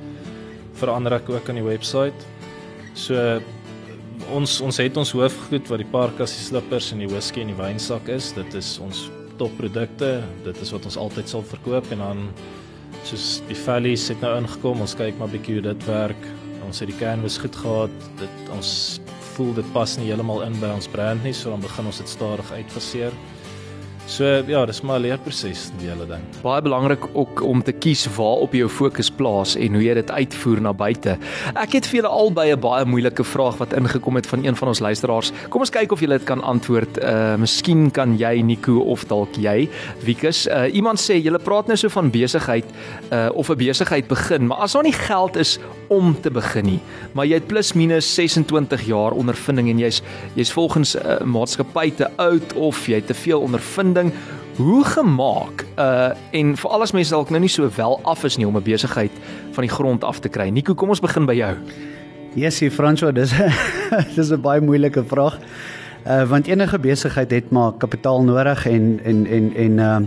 verander 0.74 1.14
ek 1.14 1.30
ook 1.30 1.50
aan 1.50 1.56
die 1.56 1.64
webwerf. 1.64 2.14
So 2.94 3.42
ons 4.34 4.58
ons 4.66 4.80
het 4.82 4.98
ons 4.98 5.14
hoofgoed 5.16 5.70
wat 5.72 5.82
die 5.82 5.90
parkas, 5.92 6.36
die 6.36 6.46
slippers 6.48 6.92
en 6.94 7.04
die 7.04 7.10
whisky 7.12 7.44
en 7.44 7.52
die 7.54 7.58
wynsak 7.58 8.10
is. 8.12 8.32
Dit 8.36 8.56
is 8.58 8.76
ons 8.84 9.08
topprodukte. 9.40 10.12
Dit 10.46 10.62
is 10.64 10.74
wat 10.76 10.88
ons 10.90 10.98
altyd 11.00 11.30
sal 11.32 11.46
verkoop 11.46 11.92
en 11.96 12.04
dan 12.04 12.24
soos 13.08 13.38
die 13.48 13.58
Valleys 13.58 14.08
het 14.12 14.24
nou 14.26 14.34
ingekom. 14.42 14.82
Ons 14.84 14.98
kyk 14.98 15.20
maar 15.20 15.32
bietjie 15.32 15.60
hoe 15.60 15.68
dit 15.70 15.88
werk. 15.90 16.30
Ons 16.68 16.82
het 16.84 16.92
die 16.92 17.00
canvas 17.00 17.38
goed 17.40 17.56
gehad. 17.56 18.08
Dit 18.20 18.52
ons 18.56 18.72
voel 19.36 19.54
dit 19.60 19.74
pas 19.74 19.98
nie 20.00 20.10
heeltemal 20.10 20.44
in 20.48 20.56
by 20.62 20.72
ons 20.74 20.90
brand 20.90 21.22
nie, 21.24 21.34
so 21.36 21.54
dan 21.54 21.62
begin 21.62 21.90
ons 21.92 22.02
dit 22.02 22.10
stadig 22.10 22.48
uitfaseer. 22.58 23.14
So 24.08 24.24
ja, 24.48 24.62
dis 24.66 24.80
maar 24.82 25.00
'n 25.00 25.02
leerproses 25.02 25.70
die 25.80 25.90
hele 25.90 26.08
ding. 26.08 26.22
Baie 26.42 26.62
belangrik 26.62 27.04
ook 27.14 27.42
om 27.42 27.64
te 27.64 27.72
kies 27.72 28.08
waar 28.16 28.40
op 28.40 28.54
jou 28.54 28.70
fokus 28.70 29.10
plaas 29.12 29.56
en 29.56 29.74
hoe 29.74 29.84
jy 29.84 29.94
dit 29.94 30.12
uitvoer 30.12 30.62
na 30.62 30.74
buite. 30.74 31.18
Ek 31.56 31.74
het 31.74 31.86
vir 31.86 31.96
julle 31.96 32.08
albei 32.08 32.54
'n 32.54 32.60
baie 32.60 32.86
moeilike 32.86 33.24
vraag 33.24 33.58
wat 33.58 33.74
ingekom 33.74 34.16
het 34.16 34.28
van 34.28 34.46
een 34.46 34.56
van 34.56 34.68
ons 34.68 34.80
luisteraars. 34.80 35.32
Kom 35.50 35.62
ons 35.62 35.70
kyk 35.70 35.92
of 35.92 36.00
julle 36.00 36.18
dit 36.18 36.24
kan 36.24 36.42
antwoord. 36.42 36.98
Uh 37.04 37.36
miskien 37.36 37.92
kan 37.92 38.18
jy 38.18 38.42
Nico 38.42 38.80
of 38.80 39.06
dalk 39.06 39.36
jy 39.36 39.70
Wikus. 40.06 40.48
Uh 40.48 40.74
iemand 40.74 41.00
sê 41.00 41.22
julle 41.22 41.40
praat 41.40 41.68
nou 41.68 41.78
so 41.78 41.90
van 41.90 42.10
besigheid 42.10 42.66
uh 43.12 43.30
of 43.34 43.50
'n 43.50 43.58
besigheid 43.58 44.08
begin, 44.08 44.48
maar 44.48 44.58
as 44.58 44.72
daar 44.72 44.84
nie 44.84 44.94
geld 44.94 45.36
is 45.36 45.60
om 45.90 46.16
te 46.22 46.32
begin 46.32 46.66
nie, 46.66 46.80
maar 47.12 47.26
jy 47.26 47.34
het 47.34 47.48
plus 47.48 47.74
minus 47.74 48.16
26 48.16 48.86
jaar 48.86 49.12
ondervinding 49.12 49.70
en 49.70 49.80
jy's 49.80 50.02
jy's 50.36 50.52
volgens 50.52 50.96
'n 50.96 51.00
uh, 51.00 51.26
maatskappy 51.26 51.92
te 51.92 52.08
oud 52.18 52.54
of 52.54 52.88
jy 52.88 52.96
het 52.96 53.08
te 53.08 53.14
veel 53.14 53.40
ondervinding 53.40 53.97
ding 53.98 54.14
hoe 54.58 54.84
gemaak 54.86 55.66
uh 55.78 56.14
en 56.32 56.56
vir 56.58 56.72
al 56.74 56.86
ons 56.86 56.94
mense 56.96 57.14
dalk 57.14 57.30
nou 57.34 57.42
nie 57.44 57.52
so 57.52 57.70
wel 57.76 58.00
af 58.04 58.24
is 58.26 58.38
nie 58.38 58.48
om 58.48 58.58
'n 58.58 58.64
besigheid 58.64 59.12
van 59.54 59.66
die 59.66 59.74
grond 59.74 60.04
af 60.04 60.20
te 60.20 60.30
kry. 60.30 60.50
Nico, 60.50 60.74
kom 60.74 60.90
ons 60.90 61.02
begin 61.02 61.26
by 61.26 61.34
jou. 61.34 61.56
Yesie 62.36 62.72
François, 62.72 63.14
dis 63.14 63.34
dis 64.16 64.32
'n 64.32 64.42
baie 64.42 64.62
moeilike 64.62 65.04
vraag. 65.04 65.40
Uh 66.06 66.24
want 66.30 66.48
enige 66.48 66.80
besigheid 66.80 67.32
het 67.32 67.52
maar 67.52 67.72
kapitaal 67.78 68.24
nodig 68.24 68.66
en 68.66 69.00
en 69.04 69.26
en 69.26 69.54
en 69.56 69.78
uh 69.78 70.00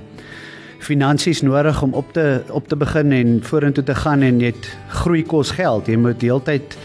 finansies 0.81 1.43
nodig 1.43 1.83
om 1.83 1.93
op 1.95 2.12
te 2.12 2.43
op 2.51 2.69
te 2.69 2.77
begin 2.77 3.12
en 3.12 3.41
vorentoe 3.43 3.85
te 3.85 3.95
gaan 3.95 4.23
en 4.23 4.37
net 4.37 4.77
groei 4.88 5.23
kos 5.23 5.51
geld. 5.51 5.87
Jy 5.87 5.97
moet 5.97 6.23
heeltyd 6.23 6.79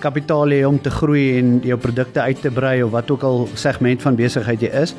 kapitaal 0.00 0.52
hê 0.54 0.62
om 0.66 0.78
te 0.80 0.90
groei 0.90 1.38
en 1.38 1.58
jou 1.64 1.78
produkte 1.80 2.20
uit 2.20 2.40
te 2.42 2.50
brei 2.50 2.82
of 2.82 2.90
wat 2.94 3.10
ook 3.10 3.22
al 3.26 3.48
segment 3.54 4.02
van 4.02 4.18
besigheid 4.18 4.62
jy 4.64 4.72
is. 4.82 4.94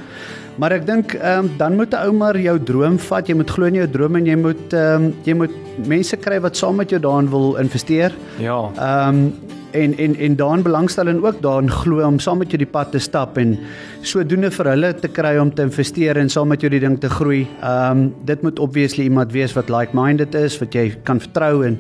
Maar 0.60 0.76
ek 0.80 0.86
dink 0.88 1.14
ehm 1.16 1.46
um, 1.46 1.52
dan 1.58 1.76
moet 1.76 1.94
'n 1.94 2.04
ou 2.08 2.14
maar 2.14 2.38
jou 2.38 2.58
droom 2.60 3.00
vat. 3.00 3.28
Jy 3.28 3.36
moet 3.36 3.50
glo 3.50 3.66
in 3.66 3.80
jou 3.80 3.88
droom 3.88 4.16
en 4.16 4.26
jy 4.26 4.36
moet 4.36 4.74
ehm 4.74 5.06
um, 5.06 5.14
jy 5.24 5.34
moet 5.34 5.56
mense 5.88 6.18
kry 6.18 6.40
wat 6.40 6.58
saam 6.58 6.76
met 6.76 6.90
jou 6.90 7.00
daarin 7.00 7.30
wil 7.30 7.56
investeer. 7.56 8.12
Ja. 8.38 8.70
Ehm 8.76 9.16
um, 9.16 9.34
en 9.72 9.98
en 9.98 10.16
en 10.16 10.36
daarin 10.36 10.64
belangstel 10.64 11.08
en 11.08 11.24
ook 11.24 11.42
daarin 11.42 11.72
glo 11.72 12.06
om 12.06 12.20
saam 12.20 12.38
met 12.38 12.52
jou 12.52 12.58
die 12.58 12.72
pad 12.72 12.92
te 12.92 13.00
stap 13.00 13.38
en 13.38 13.58
sodoende 14.02 14.52
vir 14.52 14.66
hulle 14.66 14.94
te 14.94 15.08
kry 15.08 15.38
om 15.38 15.54
te 15.54 15.62
investeer 15.62 16.18
en 16.18 16.30
saam 16.30 16.48
met 16.48 16.62
jou 16.62 16.70
die 16.70 16.80
ding 16.80 17.00
te 17.00 17.10
groei. 17.10 17.48
Ehm 17.62 17.92
um, 17.92 18.14
dit 18.26 18.42
moet 18.42 18.60
obviously 18.60 19.04
iemand 19.04 19.32
wees 19.32 19.54
wat 19.54 19.70
like-minded 19.70 20.36
is, 20.36 20.60
wat 20.60 20.74
jy 20.74 20.92
kan 21.04 21.20
vertrou 21.20 21.66
en 21.66 21.80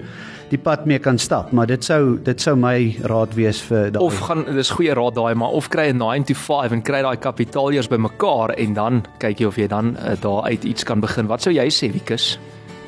die 0.51 0.59
pad 0.59 0.85
mee 0.89 0.99
kan 0.99 1.19
stap, 1.19 1.51
maar 1.55 1.69
dit 1.69 1.83
sou 1.83 2.17
dit 2.23 2.41
sou 2.43 2.55
my 2.59 2.75
raad 3.07 3.35
wees 3.37 3.61
vir 3.69 3.91
daai. 3.95 4.03
Of 4.03 4.19
gaan 4.27 4.43
dis 4.57 4.71
goeie 4.75 4.95
raad 4.97 5.15
daai, 5.15 5.33
maar 5.39 5.55
of 5.55 5.69
kry 5.71 5.87
'n 5.91 5.97
9 5.97 6.25
to 6.27 6.35
5 6.35 6.71
en 6.71 6.81
kry 6.81 7.01
daai 7.01 7.17
kapitaal 7.17 7.71
eers 7.71 7.87
bymekaar 7.87 8.55
en 8.57 8.73
dan 8.73 9.03
kyk 9.19 9.39
jy 9.39 9.47
of 9.47 9.55
jy 9.55 9.67
dan 9.67 9.95
uh, 9.95 10.15
daar 10.21 10.43
uit 10.43 10.63
iets 10.63 10.83
kan 10.83 10.99
begin. 10.99 11.27
Wat 11.27 11.41
sou 11.41 11.53
jy 11.53 11.67
sê, 11.69 11.91
Wikus? 11.91 12.37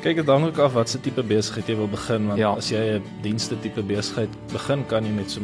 Kyk 0.02 0.16
dit 0.16 0.26
hang 0.26 0.44
ook 0.44 0.58
af 0.58 0.72
wat 0.72 0.88
se 0.88 1.00
tipe 1.00 1.22
besigheid 1.22 1.68
jy 1.68 1.76
wil 1.76 1.88
begin 1.88 2.26
want 2.26 2.38
ja. 2.38 2.52
as 2.52 2.68
jy 2.70 2.98
'n 2.98 3.02
dienste 3.22 3.56
tipe 3.60 3.82
besigheid 3.82 4.28
begin, 4.52 4.84
kan 4.86 5.04
jy 5.04 5.12
met 5.12 5.30
so 5.30 5.40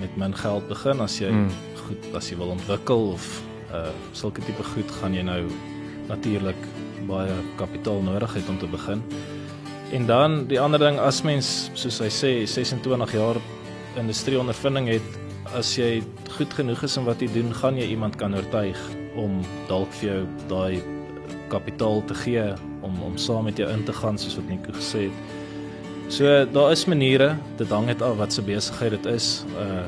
met 0.00 0.16
min 0.16 0.34
geld 0.34 0.68
begin 0.68 1.00
as 1.00 1.18
jy 1.18 1.30
mm. 1.30 1.48
goed 1.88 2.14
as 2.14 2.28
jy 2.30 2.36
wil 2.36 2.52
ontwikkel 2.52 3.12
of 3.12 3.42
uh 3.72 3.88
sulke 4.12 4.44
tipe 4.44 4.62
goed 4.62 4.90
gaan 5.00 5.14
jy 5.14 5.22
nou 5.22 5.48
natuurlik 6.08 6.60
baie 7.08 7.32
kapitaal 7.56 8.02
nodig 8.02 8.34
het 8.34 8.48
om 8.48 8.58
te 8.58 8.66
begin. 8.66 9.02
En 9.92 10.06
dan 10.06 10.46
die 10.48 10.60
ander 10.60 10.80
ding 10.80 10.96
as 10.98 11.20
mens 11.26 11.68
soos 11.76 11.98
hy 12.00 12.08
sê 12.08 12.30
26 12.48 13.12
jaar 13.12 13.36
industrie 14.00 14.38
ondervinding 14.40 14.88
het, 14.88 15.18
as 15.52 15.74
jy 15.76 16.00
goed 16.38 16.54
genoeg 16.56 16.86
is 16.86 16.96
in 16.96 17.04
wat 17.04 17.20
jy 17.20 17.28
doen, 17.34 17.50
gaan 17.52 17.76
jy 17.76 17.90
iemand 17.92 18.16
kan 18.16 18.32
oortuig 18.32 18.78
om 19.20 19.42
dalk 19.68 19.92
vir 19.98 20.08
jou 20.08 20.22
daai 20.48 20.80
kapitaal 21.52 22.00
te 22.08 22.16
gee 22.22 22.46
om 22.80 22.96
om 23.04 23.18
saam 23.20 23.44
met 23.50 23.60
jou 23.60 23.68
in 23.68 23.84
te 23.84 23.92
gaan 23.92 24.16
soos 24.18 24.38
wat 24.40 24.48
Nico 24.48 24.72
gesê 24.72 25.10
het. 25.10 25.36
So 26.12 26.32
daar 26.54 26.72
is 26.72 26.86
maniere, 26.88 27.34
dit 27.60 27.68
hang 27.68 27.90
net 27.92 28.02
af 28.02 28.16
wat 28.16 28.32
se 28.32 28.44
besigheid 28.44 28.96
dit 28.96 29.12
is. 29.12 29.44
Uh 29.60 29.84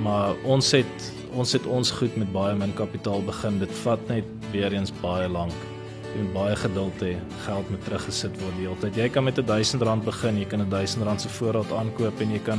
maar 0.00 0.38
ons 0.48 0.70
het 0.72 1.10
ons 1.36 1.52
het 1.52 1.66
ons 1.66 1.90
goed 1.98 2.14
met 2.16 2.30
baie 2.32 2.54
min 2.56 2.70
kapitaal 2.78 3.20
begin. 3.26 3.58
Dit 3.58 3.74
vat 3.82 4.00
net 4.08 4.24
weer 4.54 4.72
eens 4.72 4.94
baie 5.02 5.28
lank 5.28 5.66
jy 6.14 6.22
moet 6.24 6.32
baie 6.34 6.56
geduld 6.56 7.02
hê. 7.04 7.16
Geld 7.46 7.70
moet 7.70 7.84
teruggesit 7.86 8.38
word 8.42 8.56
die 8.58 8.66
hele 8.66 8.78
tyd. 8.82 8.96
Jy 8.96 9.08
kan 9.14 9.24
met 9.24 9.38
'n 9.38 9.46
1000 9.46 9.82
rand 9.82 10.04
begin, 10.04 10.38
jy 10.38 10.46
kan 10.46 10.60
'n 10.60 10.70
1000 10.70 11.04
rand 11.04 11.20
se 11.20 11.28
voorraad 11.28 11.72
aankoop 11.72 12.20
en 12.20 12.32
jy 12.32 12.42
kan 12.44 12.58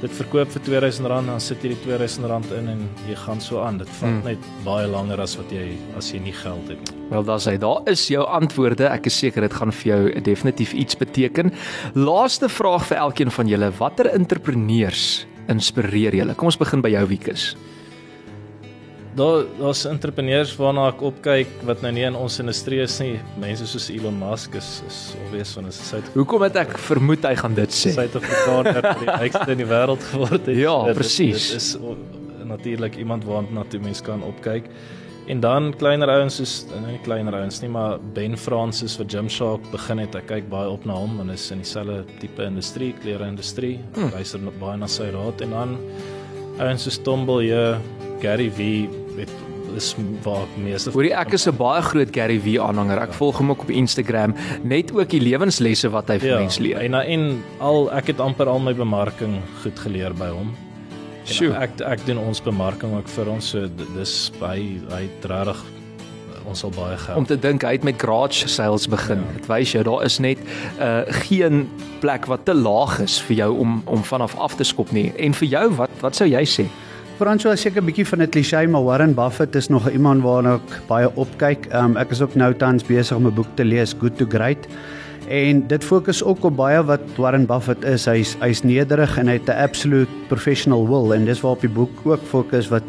dit 0.00 0.12
verkoop 0.16 0.48
vir 0.48 0.62
2000 0.64 1.06
rand 1.06 1.26
dan 1.26 1.40
sit 1.40 1.62
jy 1.62 1.74
die 1.74 1.82
2000 1.84 2.26
rand 2.26 2.52
in 2.56 2.68
en 2.68 2.88
jy 3.08 3.16
gaan 3.16 3.40
so 3.40 3.60
aan. 3.60 3.78
Dit 3.78 3.88
vat 3.88 4.08
hmm. 4.08 4.24
net 4.24 4.38
baie 4.64 4.86
langer 4.86 5.20
as 5.20 5.36
wat 5.36 5.50
jy 5.52 5.76
as 5.96 6.12
jy 6.12 6.20
nie 6.20 6.32
geld 6.32 6.68
het 6.68 6.78
nie. 6.78 7.08
Wel 7.10 7.24
dan 7.24 7.38
sê 7.38 7.58
daar 7.58 7.82
is 7.86 8.08
jou 8.08 8.24
antwoorde. 8.24 8.88
Ek 8.88 9.06
is 9.06 9.18
seker 9.18 9.40
dit 9.40 9.52
gaan 9.52 9.72
vir 9.72 9.92
jou 9.92 10.20
definitief 10.20 10.72
iets 10.72 10.96
beteken. 10.96 11.52
Laaste 11.94 12.48
vraag 12.48 12.86
vir 12.86 12.98
elkeen 12.98 13.30
van 13.30 13.46
julle. 13.46 13.72
Watter 13.78 14.06
entrepreneurs 14.06 15.26
inspireer 15.48 16.14
julle? 16.14 16.34
Kom 16.34 16.46
ons 16.46 16.60
begin 16.60 16.80
by 16.80 16.90
jou 16.90 17.06
Wikus 17.06 17.54
daar 19.16 19.44
daar's 19.58 19.84
entrepreneurs 19.88 20.52
waarna 20.58 20.86
ek 20.92 21.02
opkyk 21.02 21.64
wat 21.66 21.82
nou 21.82 21.92
nie 21.94 22.04
in 22.06 22.16
ons 22.18 22.38
industrie 22.42 22.80
is 22.84 22.98
nie. 23.02 23.16
Mense 23.40 23.66
soos 23.66 23.88
Elon 23.90 24.18
Musk 24.18 24.54
is 24.58 24.70
is 24.86 25.00
obvious 25.24 25.54
van 25.56 25.66
'n 25.66 25.72
Suid. 25.72 26.10
Hoekom 26.14 26.42
het 26.42 26.56
ek 26.56 26.78
vermoed 26.78 27.24
hy 27.24 27.34
gaan 27.34 27.54
dit 27.54 27.70
sê? 27.70 27.94
Suid-Afrikaner 27.94 28.82
wat 28.82 28.98
die 29.00 29.10
rykste 29.10 29.50
in 29.50 29.58
die 29.58 29.66
wêreld 29.66 30.02
geword 30.12 30.46
het. 30.46 30.56
Ja, 30.56 30.92
presies. 30.94 31.50
Dit 31.50 31.56
is 31.56 31.76
natuurlik 32.44 32.96
iemand 32.96 33.24
waarna 33.24 33.64
toe 33.68 33.80
mense 33.80 34.02
kan 34.02 34.22
opkyk. 34.22 34.70
En 35.30 35.40
dan 35.40 35.74
kleiner 35.76 36.08
ouens 36.08 36.40
is 36.40 36.64
nee, 36.70 36.92
nie 36.92 37.00
kleiner 37.04 37.34
ouens 37.34 37.60
nie, 37.60 37.68
maar 37.70 37.98
Ben 38.14 38.36
Francis 38.38 38.96
wat 38.98 39.12
Gymshark 39.12 39.62
begin 39.70 39.98
het. 39.98 40.14
Ek 40.14 40.26
kyk 40.26 40.48
baie 40.50 40.70
op 40.70 40.84
na 40.84 40.96
hom 40.98 41.20
want 41.20 41.30
hy 41.30 41.36
is 41.38 41.50
in 41.54 41.62
dieselfde 41.62 42.04
tipe 42.18 42.42
industrie, 42.42 42.92
klere 43.02 43.28
industrie. 43.30 43.78
Hmm. 43.94 44.10
Luister 44.10 44.40
baie 44.60 44.80
na 44.80 44.88
sy 44.90 45.10
raad 45.14 45.40
en 45.46 45.50
dan 45.50 45.76
ouens 46.58 46.82
soos 46.82 46.98
Tomble, 47.06 47.44
ja, 47.46 47.78
Gary 48.20 48.50
V, 48.50 48.88
weet 49.16 49.30
is 49.76 49.94
waar 50.24 50.44
ek 50.44 50.56
meeste 50.58 50.92
Hoorie 50.94 51.12
ek 51.14 51.34
is 51.38 51.46
'n 51.46 51.56
baie 51.56 51.82
groot 51.82 52.10
Gary 52.14 52.38
V 52.40 52.58
aanhanger. 52.58 53.02
Ek 53.02 53.12
volg 53.12 53.38
hom 53.38 53.50
ook 53.50 53.62
op 53.62 53.70
Instagram, 53.70 54.34
net 54.62 54.92
ook 54.92 55.08
die 55.10 55.20
lewenslesse 55.20 55.90
wat 55.90 56.08
hy 56.08 56.18
vir 56.18 56.28
ja, 56.28 56.38
mense 56.38 56.62
leer. 56.62 56.80
En 56.80 56.94
en 56.94 57.42
al 57.60 57.90
ek 57.92 58.06
het 58.06 58.20
amper 58.20 58.48
al 58.48 58.58
my 58.58 58.74
bemarking 58.74 59.40
goed 59.62 59.78
geleer 59.78 60.14
by 60.14 60.28
hom. 60.28 60.54
Sjoe. 61.24 61.54
En 61.54 61.62
ek 61.62 61.80
ek 61.80 62.06
doen 62.06 62.18
ons 62.18 62.40
bemarking 62.40 62.96
ook 62.96 63.08
vir 63.08 63.28
ons. 63.28 63.50
So 63.50 63.68
dis 63.96 64.32
hy 64.40 64.80
hy 64.90 65.02
het 65.06 65.24
regtig 65.24 65.62
ons 66.50 66.58
sal 66.64 66.70
baie 66.74 66.96
geld. 66.96 67.16
om 67.16 67.26
te 67.26 67.36
dink 67.38 67.62
hy 67.62 67.72
het 67.72 67.84
met 67.84 68.00
garage 68.00 68.48
sales 68.48 68.88
begin. 68.88 69.18
Ja. 69.18 69.32
Dit 69.36 69.46
wys 69.46 69.72
jou 69.72 69.84
daar 69.84 70.04
is 70.04 70.18
net 70.18 70.38
uh 70.80 71.02
geen 71.26 71.68
plek 72.00 72.26
wat 72.26 72.44
te 72.44 72.54
laag 72.54 73.00
is 73.00 73.20
vir 73.20 73.36
jou 73.36 73.58
om 73.58 73.82
om 73.86 74.02
vanaf 74.04 74.36
af 74.38 74.56
te 74.56 74.64
skop 74.64 74.92
nie. 74.92 75.12
En 75.18 75.34
vir 75.34 75.48
jou 75.48 75.66
wat 75.76 75.90
wat 76.00 76.16
sou 76.16 76.28
jy 76.28 76.44
sê? 76.44 76.66
Franso 77.20 77.50
is 77.52 77.60
seker 77.60 77.82
'n 77.82 77.84
bietjie 77.84 78.06
van 78.08 78.22
'n 78.22 78.30
klise, 78.32 78.66
maar 78.66 78.82
Warren 78.82 79.14
Buffett 79.14 79.54
is 79.54 79.68
nog 79.68 79.90
iemand 79.90 80.22
waarna 80.22 80.54
ek 80.54 80.86
baie 80.88 81.08
opkyk. 81.16 81.68
Um, 81.74 81.96
ek 81.96 82.10
is 82.10 82.22
ook 82.22 82.34
nou 82.34 82.54
tans 82.54 82.82
besig 82.82 83.16
om 83.16 83.26
'n 83.26 83.34
boek 83.34 83.56
te 83.56 83.64
lees, 83.64 83.94
Good 84.00 84.16
to 84.16 84.24
Great. 84.24 84.66
En 85.28 85.66
dit 85.66 85.84
fokus 85.84 86.24
ook 86.24 86.44
op 86.44 86.56
baie 86.56 86.82
wat 86.82 87.00
Warren 87.16 87.46
Buffett 87.46 87.84
is. 87.84 88.06
Hy's 88.06 88.36
hy's 88.40 88.62
nederig 88.62 89.18
en 89.18 89.26
hy 89.26 89.34
het 89.36 89.48
'n 89.48 89.62
absolute 89.68 90.10
professional 90.28 90.88
will 90.88 91.12
en 91.12 91.24
dis 91.24 91.40
waarop 91.40 91.60
die 91.60 91.68
boek 91.68 91.90
ook 92.04 92.24
fokus 92.24 92.68
wat 92.68 92.84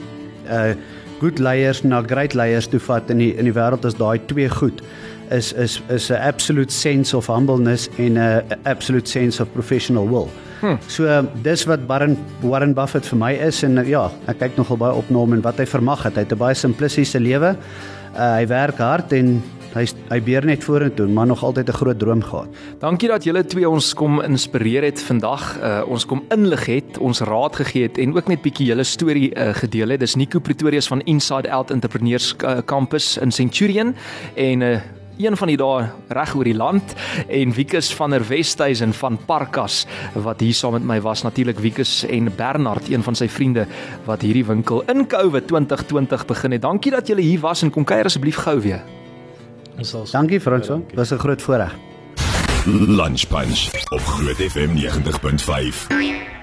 uh 0.48 0.76
good 1.20 1.40
leiers 1.40 1.84
na 1.84 2.02
great 2.02 2.34
leiers 2.34 2.68
toe 2.68 2.80
vat 2.80 3.10
in 3.10 3.18
die 3.18 3.36
in 3.36 3.46
die 3.46 3.54
wêreld 3.54 3.86
is 3.86 3.94
daai 3.94 4.20
twee 4.28 4.50
goed 4.50 4.82
is 5.30 5.54
is 5.54 5.82
is 5.90 6.10
'n 6.10 6.22
absolute 6.24 6.72
sense 6.72 7.18
of 7.18 7.28
humbleness 7.28 7.90
en 7.98 8.14
'n 8.18 8.44
absolute 8.64 9.10
sense 9.10 9.42
of 9.42 9.52
professional 9.52 10.08
will. 10.08 10.30
Hmm. 10.62 10.78
So 10.86 11.08
uh, 11.10 11.24
dis 11.42 11.64
wat 11.66 11.88
Warren 11.90 12.18
Warren 12.46 12.76
Buffett 12.78 13.08
vir 13.10 13.18
my 13.18 13.32
is 13.48 13.64
en 13.66 13.82
uh, 13.82 13.88
ja, 13.88 14.04
ek 14.30 14.44
kyk 14.44 14.60
nogal 14.60 14.78
baie 14.78 14.94
op 14.94 15.08
na 15.10 15.24
hom 15.24 15.34
en 15.34 15.42
wat 15.42 15.58
hy 15.58 15.66
vermag 15.66 16.04
het. 16.06 16.20
Hy 16.20 16.28
het 16.28 16.36
'n 16.36 16.38
baie 16.38 16.56
simplistiese 16.56 17.20
lewe. 17.20 17.56
Uh, 18.14 18.36
hy 18.38 18.46
werk 18.46 18.78
hard 18.78 19.14
en 19.18 19.42
hy 19.74 19.86
hy 20.12 20.20
beer 20.22 20.46
net 20.46 20.64
vorentoe, 20.64 21.08
maar 21.08 21.26
nog 21.26 21.44
altyd 21.44 21.70
'n 21.70 21.80
groot 21.82 22.00
droom 22.00 22.22
gehad. 22.22 22.48
Dankie 22.80 23.10
dat 23.10 23.24
julle 23.24 23.44
twee 23.44 23.70
ons 23.70 23.94
kom 23.94 24.22
inspireer 24.22 24.84
het 24.84 25.02
vandag. 25.02 25.58
Uh, 25.58 25.82
ons 25.88 26.06
kom 26.06 26.22
inlig 26.30 26.66
het, 26.66 26.98
ons 26.98 27.22
raad 27.22 27.56
gegee 27.56 27.84
het 27.84 27.98
en 27.98 28.14
ook 28.14 28.28
net 28.28 28.42
bietjie 28.42 28.68
julle 28.68 28.84
storie 28.84 29.34
uh, 29.34 29.54
gedeel 29.54 29.90
het. 29.90 30.00
Dis 30.00 30.16
Nico 30.16 30.40
Pretorius 30.40 30.88
van 30.88 31.02
Inside 31.02 31.50
Out 31.50 31.72
Entrepreneurs 31.72 32.36
uh, 32.44 32.62
Campus 32.66 33.18
in 33.18 33.32
Centurion 33.32 33.96
en 34.36 34.62
uh, 34.62 34.78
een 35.26 35.38
van 35.38 35.48
die 35.48 35.58
dae 35.58 35.90
reg 36.08 36.34
oor 36.36 36.48
die 36.48 36.56
land 36.58 36.96
en 37.28 37.54
Wikus 37.56 37.94
van 37.96 38.16
der 38.16 38.26
Westhuizen 38.28 38.94
van 38.94 39.20
Parkas 39.26 39.86
wat 40.14 40.40
hier 40.40 40.54
saam 40.54 40.74
met 40.78 40.88
my 40.88 41.00
was 41.02 41.24
natuurlik 41.24 41.60
Wikus 41.60 42.02
en 42.10 42.32
Bernard 42.36 42.90
een 42.90 43.04
van 43.04 43.16
sy 43.16 43.28
vriende 43.28 43.68
wat 44.06 44.22
hierdie 44.22 44.46
winkel 44.46 44.84
in 44.92 45.08
Covid 45.08 45.48
2020 45.48 46.26
begin 46.26 46.52
het. 46.52 46.62
Dankie 46.62 46.92
dat 46.92 47.08
julle 47.08 47.22
hier 47.22 47.40
was 47.40 47.62
en 47.62 47.72
kom 47.72 47.84
kuier 47.84 48.06
asseblief 48.06 48.42
gou 48.44 48.60
weer. 48.60 48.82
Ons 49.78 49.90
sal 49.90 50.06
Dankie 50.12 50.40
Franso, 50.40 50.84
was 50.94 51.12
'n 51.12 51.18
groot 51.18 51.42
voorreg. 51.42 51.76
Lunch 52.66 53.28
Punch 53.28 53.70
op 53.90 54.02
Groot 54.06 54.38
FM 54.38 54.76
90.5. 54.76 56.41